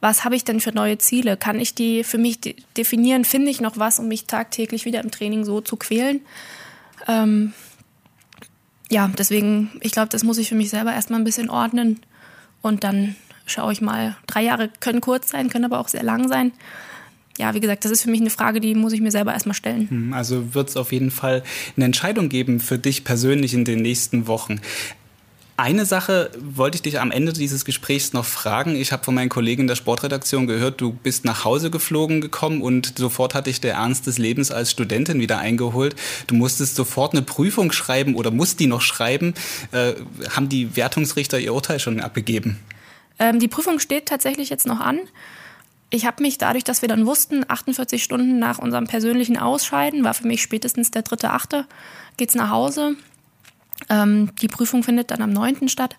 was 0.00 0.24
habe 0.24 0.36
ich 0.36 0.44
denn 0.44 0.60
für 0.60 0.72
neue 0.72 0.98
Ziele? 0.98 1.36
Kann 1.36 1.58
ich 1.58 1.74
die 1.74 2.04
für 2.04 2.18
mich 2.18 2.38
definieren? 2.76 3.24
Finde 3.24 3.50
ich 3.50 3.60
noch 3.60 3.78
was, 3.78 3.98
um 3.98 4.08
mich 4.08 4.26
tagtäglich 4.26 4.84
wieder 4.84 5.02
im 5.02 5.10
Training 5.10 5.44
so 5.44 5.62
zu 5.62 5.76
quälen? 5.76 6.20
Ähm, 7.06 7.54
ja, 8.90 9.10
deswegen, 9.16 9.70
ich 9.80 9.92
glaube, 9.92 10.10
das 10.10 10.24
muss 10.24 10.38
ich 10.38 10.48
für 10.48 10.54
mich 10.54 10.70
selber 10.70 10.92
erstmal 10.92 11.20
ein 11.20 11.24
bisschen 11.24 11.48
ordnen 11.48 12.00
und 12.60 12.84
dann 12.84 13.16
schaue 13.46 13.72
ich 13.72 13.80
mal. 13.80 14.16
Drei 14.26 14.42
Jahre 14.42 14.68
können 14.80 15.00
kurz 15.00 15.30
sein, 15.30 15.48
können 15.48 15.64
aber 15.64 15.78
auch 15.78 15.88
sehr 15.88 16.02
lang 16.02 16.28
sein. 16.28 16.52
Ja, 17.38 17.52
wie 17.54 17.60
gesagt, 17.60 17.84
das 17.84 17.90
ist 17.90 18.02
für 18.02 18.10
mich 18.10 18.20
eine 18.20 18.30
Frage, 18.30 18.60
die 18.60 18.74
muss 18.74 18.92
ich 18.92 19.00
mir 19.00 19.10
selber 19.10 19.32
erstmal 19.32 19.54
stellen. 19.54 19.90
Hm, 19.90 20.12
also 20.12 20.54
wird 20.54 20.68
es 20.68 20.76
auf 20.76 20.92
jeden 20.92 21.10
Fall 21.10 21.42
eine 21.76 21.84
Entscheidung 21.86 22.28
geben 22.28 22.60
für 22.60 22.78
dich 22.78 23.04
persönlich 23.04 23.54
in 23.54 23.64
den 23.64 23.82
nächsten 23.82 24.26
Wochen. 24.26 24.60
Eine 25.56 25.86
Sache 25.86 26.30
wollte 26.40 26.76
ich 26.76 26.82
dich 26.82 26.98
am 26.98 27.12
Ende 27.12 27.32
dieses 27.32 27.64
Gesprächs 27.64 28.12
noch 28.12 28.24
fragen. 28.24 28.74
Ich 28.74 28.90
habe 28.90 29.04
von 29.04 29.14
meinen 29.14 29.28
Kollegen 29.28 29.68
der 29.68 29.76
Sportredaktion 29.76 30.48
gehört, 30.48 30.80
du 30.80 30.92
bist 30.92 31.24
nach 31.24 31.44
Hause 31.44 31.70
geflogen 31.70 32.20
gekommen 32.20 32.60
und 32.60 32.98
sofort 32.98 33.34
hat 33.34 33.46
dich 33.46 33.60
der 33.60 33.74
Ernst 33.74 34.08
des 34.08 34.18
Lebens 34.18 34.50
als 34.50 34.72
Studentin 34.72 35.20
wieder 35.20 35.38
eingeholt. 35.38 35.94
Du 36.26 36.34
musstest 36.34 36.74
sofort 36.74 37.12
eine 37.12 37.22
Prüfung 37.22 37.70
schreiben 37.70 38.16
oder 38.16 38.32
musst 38.32 38.58
die 38.58 38.66
noch 38.66 38.80
schreiben. 38.80 39.34
Äh, 39.70 39.92
haben 40.30 40.48
die 40.48 40.74
Wertungsrichter 40.74 41.38
ihr 41.38 41.54
Urteil 41.54 41.78
schon 41.78 42.00
abgegeben? 42.00 42.58
Ähm, 43.20 43.38
die 43.38 43.46
Prüfung 43.46 43.78
steht 43.78 44.06
tatsächlich 44.06 44.50
jetzt 44.50 44.66
noch 44.66 44.80
an. 44.80 44.98
Ich 45.94 46.06
habe 46.06 46.24
mich 46.24 46.38
dadurch, 46.38 46.64
dass 46.64 46.82
wir 46.82 46.88
dann 46.88 47.06
wussten, 47.06 47.44
48 47.46 48.02
Stunden 48.02 48.40
nach 48.40 48.58
unserem 48.58 48.88
persönlichen 48.88 49.38
Ausscheiden, 49.38 50.02
war 50.02 50.12
für 50.12 50.26
mich 50.26 50.42
spätestens 50.42 50.90
der 50.90 51.02
dritte, 51.02 51.30
achte, 51.30 51.66
geht's 52.16 52.34
nach 52.34 52.50
Hause. 52.50 52.96
Ähm, 53.88 54.34
die 54.42 54.48
Prüfung 54.48 54.82
findet 54.82 55.12
dann 55.12 55.22
am 55.22 55.32
9. 55.32 55.68
statt. 55.68 55.94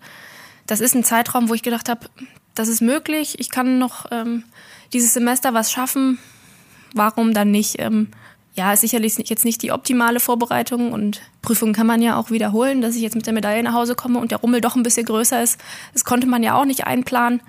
Das 0.67 0.81
ist 0.81 0.95
ein 0.95 1.05
Zeitraum, 1.05 1.47
wo 1.47 1.53
ich 1.53 1.63
gedacht 1.63 1.87
habe, 1.87 2.09
das 2.55 2.67
ist 2.67 2.81
möglich, 2.81 3.39
ich 3.39 3.49
kann 3.49 3.79
noch 3.79 4.07
ähm, 4.11 4.43
dieses 4.91 5.13
Semester 5.13 5.53
was 5.53 5.71
schaffen. 5.71 6.19
Warum 6.93 7.33
dann 7.33 7.51
nicht? 7.51 7.79
Ähm, 7.79 8.09
ja, 8.53 8.73
ist 8.73 8.81
sicherlich 8.81 9.15
jetzt 9.17 9.45
nicht 9.45 9.61
die 9.61 9.71
optimale 9.71 10.19
Vorbereitung 10.19 10.91
und 10.91 11.21
Prüfungen 11.41 11.73
kann 11.73 11.87
man 11.87 12.01
ja 12.01 12.17
auch 12.17 12.31
wiederholen, 12.31 12.81
dass 12.81 12.97
ich 12.97 13.01
jetzt 13.01 13.15
mit 13.15 13.27
der 13.27 13.33
Medaille 13.33 13.63
nach 13.63 13.73
Hause 13.73 13.95
komme 13.95 14.19
und 14.19 14.31
der 14.31 14.39
Rummel 14.39 14.59
doch 14.59 14.75
ein 14.75 14.83
bisschen 14.83 15.05
größer 15.05 15.41
ist. 15.41 15.57
Das 15.93 16.03
konnte 16.03 16.27
man 16.27 16.43
ja 16.43 16.55
auch 16.55 16.65
nicht 16.65 16.85
einplanen. 16.85 17.39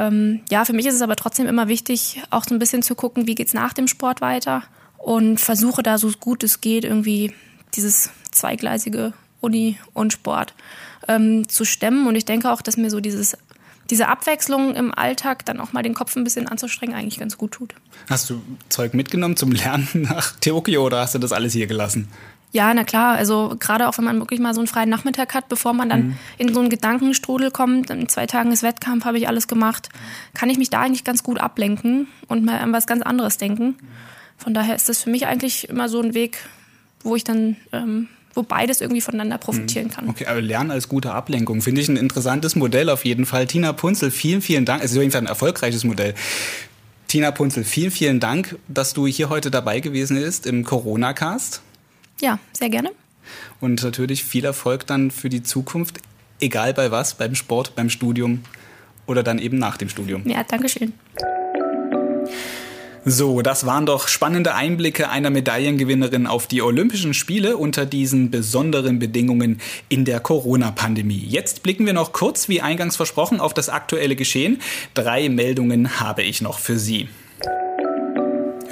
Ähm, 0.00 0.40
ja, 0.50 0.64
für 0.64 0.72
mich 0.72 0.86
ist 0.86 0.94
es 0.94 1.02
aber 1.02 1.14
trotzdem 1.14 1.46
immer 1.46 1.68
wichtig, 1.68 2.22
auch 2.30 2.44
so 2.44 2.54
ein 2.54 2.58
bisschen 2.58 2.82
zu 2.82 2.94
gucken, 2.94 3.26
wie 3.26 3.34
geht's 3.34 3.52
nach 3.52 3.74
dem 3.74 3.86
Sport 3.86 4.22
weiter 4.22 4.62
und 4.96 5.38
versuche 5.38 5.82
da 5.82 5.98
so 5.98 6.10
gut 6.18 6.42
es 6.42 6.62
geht 6.62 6.84
irgendwie 6.84 7.34
dieses 7.74 8.10
zweigleisige 8.30 9.12
Uni 9.42 9.78
und 9.92 10.14
Sport 10.14 10.54
ähm, 11.06 11.46
zu 11.48 11.66
stemmen. 11.66 12.06
Und 12.06 12.14
ich 12.14 12.24
denke 12.24 12.50
auch, 12.50 12.62
dass 12.62 12.78
mir 12.78 12.90
so 12.90 13.00
dieses 13.00 13.36
diese 13.90 14.06
Abwechslung 14.06 14.76
im 14.76 14.94
Alltag 14.94 15.44
dann 15.44 15.58
auch 15.58 15.72
mal 15.72 15.82
den 15.82 15.94
Kopf 15.94 16.14
ein 16.14 16.22
bisschen 16.22 16.46
anzustrengen 16.46 16.94
eigentlich 16.94 17.18
ganz 17.18 17.36
gut 17.36 17.50
tut. 17.50 17.74
Hast 18.08 18.30
du 18.30 18.40
Zeug 18.68 18.94
mitgenommen 18.94 19.36
zum 19.36 19.50
Lernen 19.50 19.88
nach 19.94 20.32
Tokio 20.40 20.86
oder 20.86 21.00
hast 21.00 21.16
du 21.16 21.18
das 21.18 21.32
alles 21.32 21.52
hier 21.52 21.66
gelassen? 21.66 22.08
Ja, 22.52 22.72
na 22.74 22.84
klar. 22.84 23.16
Also 23.16 23.56
gerade 23.58 23.88
auch 23.88 23.96
wenn 23.98 24.04
man 24.04 24.18
wirklich 24.18 24.40
mal 24.40 24.54
so 24.54 24.60
einen 24.60 24.66
freien 24.66 24.88
Nachmittag 24.88 25.34
hat, 25.34 25.48
bevor 25.48 25.72
man 25.72 25.88
dann 25.88 26.00
mhm. 26.00 26.16
in 26.38 26.52
so 26.52 26.60
einen 26.60 26.68
Gedankenstrudel 26.68 27.50
kommt, 27.50 27.90
in 27.90 28.08
zwei 28.08 28.26
Tagen 28.26 28.50
ist 28.52 28.62
Wettkampf, 28.62 29.04
habe 29.04 29.18
ich 29.18 29.28
alles 29.28 29.46
gemacht, 29.46 29.88
kann 30.34 30.50
ich 30.50 30.58
mich 30.58 30.70
da 30.70 30.80
eigentlich 30.80 31.04
ganz 31.04 31.22
gut 31.22 31.38
ablenken 31.38 32.08
und 32.26 32.44
mal 32.44 32.58
an 32.58 32.72
was 32.72 32.86
ganz 32.86 33.02
anderes 33.02 33.36
denken. 33.36 33.76
Von 34.36 34.54
daher 34.54 34.74
ist 34.74 34.88
das 34.88 35.02
für 35.02 35.10
mich 35.10 35.26
eigentlich 35.26 35.68
immer 35.68 35.88
so 35.88 36.00
ein 36.00 36.14
Weg, 36.14 36.38
wo 37.02 37.14
ich 37.14 37.24
dann 37.24 37.56
ähm, 37.72 38.08
wo 38.34 38.42
beides 38.42 38.80
irgendwie 38.80 39.00
voneinander 39.00 39.38
profitieren 39.38 39.88
hm. 39.88 39.94
kann. 39.94 40.08
Okay, 40.08 40.26
aber 40.26 40.40
Lernen 40.40 40.70
als 40.70 40.88
gute 40.88 41.12
Ablenkung 41.12 41.62
finde 41.62 41.80
ich 41.80 41.88
ein 41.88 41.96
interessantes 41.96 42.56
Modell 42.56 42.88
auf 42.88 43.04
jeden 43.04 43.26
Fall. 43.26 43.46
Tina 43.46 43.72
Punzel, 43.72 44.10
vielen, 44.10 44.40
vielen 44.40 44.64
Dank. 44.64 44.82
Es 44.82 44.92
ist 44.92 44.96
auf 44.96 45.02
jeden 45.02 45.12
Fall 45.12 45.22
ein 45.22 45.26
erfolgreiches 45.26 45.84
Modell. 45.84 46.14
Tina 47.08 47.32
Punzel, 47.32 47.64
vielen, 47.64 47.90
vielen 47.90 48.20
Dank, 48.20 48.56
dass 48.68 48.94
du 48.94 49.06
hier 49.06 49.30
heute 49.30 49.50
dabei 49.50 49.80
gewesen 49.80 50.16
bist 50.16 50.46
im 50.46 50.64
Corona-Cast. 50.64 51.60
Ja, 52.20 52.38
sehr 52.52 52.70
gerne. 52.70 52.90
Und 53.60 53.82
natürlich 53.82 54.24
viel 54.24 54.44
Erfolg 54.44 54.86
dann 54.86 55.10
für 55.10 55.28
die 55.28 55.42
Zukunft, 55.42 55.98
egal 56.40 56.74
bei 56.74 56.90
was, 56.90 57.14
beim 57.14 57.34
Sport, 57.34 57.74
beim 57.74 57.90
Studium 57.90 58.42
oder 59.06 59.22
dann 59.22 59.38
eben 59.38 59.58
nach 59.58 59.76
dem 59.76 59.88
Studium. 59.88 60.28
Ja, 60.28 60.44
danke 60.44 60.68
schön. 60.68 60.92
So, 63.04 63.40
das 63.40 63.64
waren 63.64 63.86
doch 63.86 64.08
spannende 64.08 64.54
Einblicke 64.54 65.08
einer 65.08 65.30
Medaillengewinnerin 65.30 66.26
auf 66.26 66.46
die 66.46 66.60
Olympischen 66.60 67.14
Spiele 67.14 67.56
unter 67.56 67.86
diesen 67.86 68.30
besonderen 68.30 68.98
Bedingungen 68.98 69.58
in 69.88 70.04
der 70.04 70.20
Corona-Pandemie. 70.20 71.24
Jetzt 71.26 71.62
blicken 71.62 71.86
wir 71.86 71.94
noch 71.94 72.12
kurz, 72.12 72.50
wie 72.50 72.60
eingangs 72.60 72.96
versprochen, 72.96 73.40
auf 73.40 73.54
das 73.54 73.70
aktuelle 73.70 74.16
Geschehen. 74.16 74.60
Drei 74.92 75.30
Meldungen 75.30 75.98
habe 75.98 76.22
ich 76.22 76.42
noch 76.42 76.58
für 76.58 76.78
Sie. 76.78 77.08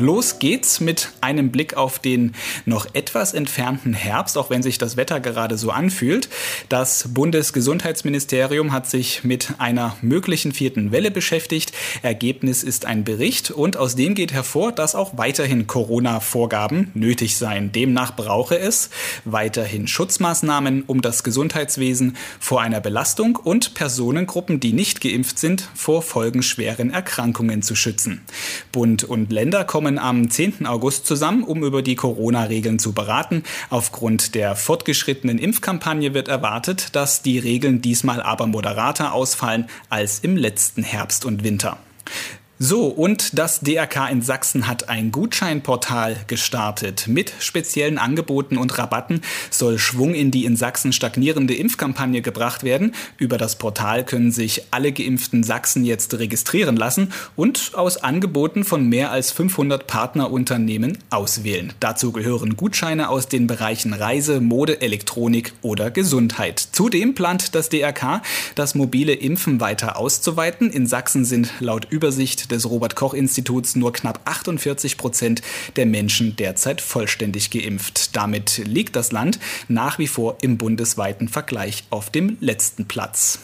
Los 0.01 0.39
geht's 0.39 0.79
mit 0.79 1.11
einem 1.21 1.51
Blick 1.51 1.77
auf 1.77 1.99
den 1.99 2.33
noch 2.67 2.87
etwas 2.95 3.35
entfernten 3.35 3.95
Herbst, 3.95 4.39
auch 4.39 4.49
wenn 4.49 4.63
sich 4.63 4.79
das 4.79 4.97
Wetter 4.97 5.19
gerade 5.19 5.59
so 5.59 5.73
anfühlt. 5.73 6.29
Das 6.69 7.09
Bundesgesundheitsministerium 7.13 8.71
hat 8.71 8.89
sich 8.89 9.25
mit 9.25 9.55
einer 9.59 9.97
möglichen 10.01 10.53
vierten 10.53 10.93
Welle 10.93 11.11
beschäftigt. 11.11 11.73
Ergebnis 12.03 12.63
ist 12.63 12.87
ein 12.87 13.03
Bericht 13.03 13.51
und 13.51 13.77
aus 13.77 13.97
dem 13.97 14.15
geht 14.15 14.33
hervor, 14.33 14.71
dass 14.71 14.95
auch 14.95 15.19
weiterhin 15.19 15.67
Corona-Vorgaben 15.67 16.93
nötig 16.95 17.37
seien. 17.37 17.73
Demnach 17.73 18.15
brauche 18.15 18.57
es 18.57 18.91
weiterhin 19.25 19.89
Schutzmaßnahmen, 19.89 20.85
um 20.87 21.03
das 21.03 21.25
Gesundheitswesen 21.25 22.17
vor 22.39 22.61
einer 22.61 22.81
Belastung 22.81 23.35
und 23.35 23.75
Personengruppen, 23.75 24.61
die 24.61 24.73
nicht 24.73 25.01
geimpft 25.01 25.41
sind, 25.41 25.69
vor 25.75 26.03
folgenschweren 26.03 26.91
Erkrankungen 26.91 27.63
zu 27.63 27.75
schützen. 27.75 28.21
Bund 28.71 29.03
und 29.03 29.33
Länder 29.33 29.65
kommen 29.65 29.88
kommen 29.89 29.99
am 29.99 30.29
10. 30.31 30.67
August 30.67 31.07
zusammen, 31.07 31.43
um 31.43 31.65
über 31.65 31.81
die 31.81 31.95
Corona-Regeln 31.95 32.79
zu 32.79 32.93
beraten. 32.93 33.43
Aufgrund 33.71 34.35
der 34.35 34.55
fortgeschrittenen 34.55 35.39
Impfkampagne 35.39 36.13
wird 36.13 36.29
erwartet, 36.29 36.95
dass 36.95 37.23
die 37.23 37.39
Regeln 37.39 37.81
diesmal 37.81 38.21
aber 38.21 38.47
moderater 38.47 39.15
ausfallen 39.15 39.67
als 39.89 40.19
im 40.19 40.37
letzten 40.37 40.83
Herbst 40.83 41.25
und 41.25 41.43
Winter. 41.43 41.79
So, 42.61 42.89
und 42.89 43.39
das 43.39 43.61
DRK 43.61 44.09
in 44.11 44.21
Sachsen 44.21 44.67
hat 44.67 44.89
ein 44.89 45.13
Gutscheinportal 45.13 46.17
gestartet. 46.27 47.07
Mit 47.07 47.33
speziellen 47.39 47.99
Angeboten 47.99 48.59
und 48.59 48.77
Rabatten 48.77 49.21
soll 49.49 49.79
Schwung 49.79 50.13
in 50.13 50.33
die 50.33 50.45
in 50.45 50.57
Sachsen 50.57 50.93
stagnierende 50.93 51.55
Impfkampagne 51.55 52.21
gebracht 52.21 52.65
werden. 52.65 52.97
Über 53.17 53.39
das 53.39 53.55
Portal 53.55 54.05
können 54.05 54.33
sich 54.33 54.65
alle 54.73 54.91
geimpften 54.91 55.45
Sachsen 55.45 55.85
jetzt 55.85 56.19
registrieren 56.19 56.77
lassen 56.77 57.13
und 57.37 57.71
aus 57.75 57.99
Angeboten 57.99 58.65
von 58.65 58.89
mehr 58.89 59.13
als 59.13 59.31
500 59.31 59.87
Partnerunternehmen 59.87 60.99
auswählen. 61.11 61.75
Dazu 61.79 62.11
gehören 62.11 62.57
Gutscheine 62.57 63.09
aus 63.09 63.29
den 63.29 63.47
Bereichen 63.47 63.93
Reise, 63.93 64.41
Mode, 64.41 64.81
Elektronik 64.81 65.53
oder 65.63 65.93
Gesundheit. 65.93 66.59
Zudem 66.73 67.15
plant 67.15 67.55
das 67.55 67.69
DRK, 67.69 68.21
das 68.57 68.75
mobile 68.75 69.13
Impfen 69.13 69.61
weiter 69.61 69.97
auszuweiten. 69.97 70.73
In 70.73 70.89
Sachsen 70.89 71.25
sind 71.25 71.53
laut 71.61 71.87
Übersicht 71.91 72.48
des 72.51 72.69
Robert 72.69 72.97
Koch 72.97 73.15
Instituts 73.15 73.77
nur 73.77 73.93
knapp 73.93 74.21
48 74.25 74.97
Prozent 74.97 75.43
der 75.77 75.87
Menschen 75.87 76.37
derzeit 76.37 76.81
vollständig 76.81 77.51
geimpft. 77.51 78.17
Damit 78.17 78.63
liegt 78.65 78.97
das 78.97 79.13
Land 79.13 79.39
nach 79.69 79.99
wie 79.99 80.09
vor 80.09 80.39
im 80.43 80.59
bundesweiten 80.59 81.29
Vergleich 81.29 81.85
auf 81.91 82.11
dem 82.11 82.37
letzten 82.41 82.87
Platz. 82.87 83.41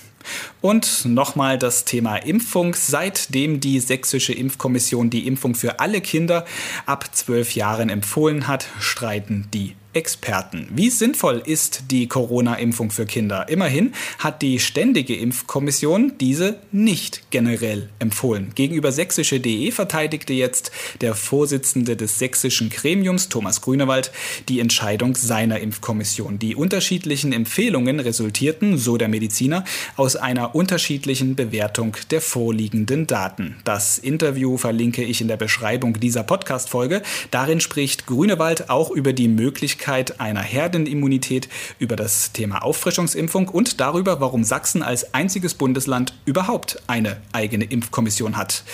Und 0.60 1.04
nochmal 1.04 1.58
das 1.58 1.84
Thema 1.84 2.16
Impfung. 2.16 2.74
Seitdem 2.74 3.60
die 3.60 3.80
Sächsische 3.80 4.32
Impfkommission 4.32 5.10
die 5.10 5.26
Impfung 5.26 5.54
für 5.54 5.80
alle 5.80 6.00
Kinder 6.00 6.46
ab 6.86 7.14
zwölf 7.14 7.54
Jahren 7.54 7.90
empfohlen 7.90 8.48
hat, 8.48 8.66
streiten 8.80 9.48
die 9.52 9.74
Experten. 9.94 10.68
Wie 10.74 10.90
sinnvoll 10.90 11.40
ist 11.44 11.85
die 11.90 12.09
Corona-Impfung 12.09 12.90
für 12.90 13.07
Kinder? 13.07 13.48
Immerhin 13.48 13.92
hat 14.18 14.42
die 14.42 14.59
Ständige 14.59 15.14
Impfkommission 15.14 16.14
diese 16.20 16.59
nicht 16.72 17.30
generell 17.30 17.90
empfohlen. 18.00 18.50
Gegenüber 18.54 18.90
sächsische.de 18.90 19.70
verteidigte 19.70 20.33
jetzt 20.33 20.72
der 21.00 21.14
Vorsitzende 21.14 21.96
des 21.96 22.18
sächsischen 22.18 22.70
Gremiums, 22.70 23.28
Thomas 23.28 23.61
Grünewald, 23.61 24.11
die 24.48 24.59
Entscheidung 24.59 25.14
seiner 25.14 25.61
Impfkommission. 25.61 26.40
Die 26.40 26.57
unterschiedlichen 26.57 27.33
Empfehlungen 27.33 28.00
resultierten, 28.00 28.76
so 28.76 28.96
der 28.96 29.09
Mediziner, 29.09 29.64
aus 29.96 30.16
einer 30.16 30.57
unterschiedlichen 30.57 31.37
Bewertung 31.37 31.96
der 32.11 32.20
vorliegenden 32.20 33.07
Daten. 33.07 33.57
Das 33.64 33.98
Interview 33.98 34.57
verlinke 34.57 35.04
ich 35.04 35.20
in 35.20 35.28
der 35.28 35.37
Beschreibung 35.37 36.00
dieser 36.00 36.24
Podcast-Folge. 36.24 37.02
Darin 37.30 37.61
spricht 37.61 38.07
Grünewald 38.07 38.70
auch 38.70 38.90
über 38.90 39.12
die 39.12 39.28
Möglichkeit, 39.28 39.83
Möglichkeit 39.84 40.18
einer 40.18 40.40
Herdenimmunität, 40.40 41.48
über 41.78 41.94
das 41.94 42.32
Thema 42.32 42.62
Auffrischungsimpfung 42.62 43.48
und 43.48 43.80
darüber, 43.80 44.18
warum 44.18 44.42
Sachsen 44.42 44.82
als 44.82 45.12
einziges 45.12 45.52
Bundesland 45.54 46.14
überhaupt 46.24 46.82
eine 46.86 47.18
eigene 47.32 47.64
Impfkommission 47.64 48.38
hat. 48.38 48.64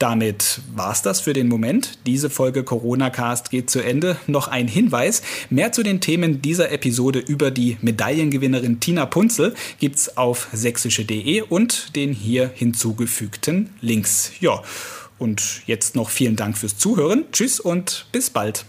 Damit 0.00 0.60
war's 0.74 1.02
das 1.02 1.20
für 1.20 1.32
den 1.32 1.48
Moment. 1.48 1.98
Diese 2.06 2.28
Folge 2.28 2.64
Corona 2.64 3.10
Cast 3.10 3.50
geht 3.50 3.70
zu 3.70 3.80
Ende. 3.80 4.16
Noch 4.26 4.48
ein 4.48 4.66
Hinweis. 4.66 5.22
Mehr 5.48 5.70
zu 5.70 5.84
den 5.84 6.00
Themen 6.00 6.42
dieser 6.42 6.72
Episode 6.72 7.20
über 7.20 7.52
die 7.52 7.76
Medaillengewinnerin 7.80 8.80
Tina 8.80 9.06
Punzel 9.06 9.54
gibt's 9.78 10.16
auf 10.16 10.48
sächsische.de 10.52 11.42
und 11.42 11.94
den 11.94 12.12
hier 12.12 12.50
hinzugefügten 12.52 13.70
Links. 13.80 14.32
Ja. 14.40 14.62
Und 15.18 15.62
jetzt 15.66 15.96
noch 15.96 16.10
vielen 16.10 16.36
Dank 16.36 16.56
fürs 16.56 16.78
Zuhören. 16.78 17.24
Tschüss 17.32 17.58
und 17.58 18.06
bis 18.12 18.30
bald. 18.30 18.64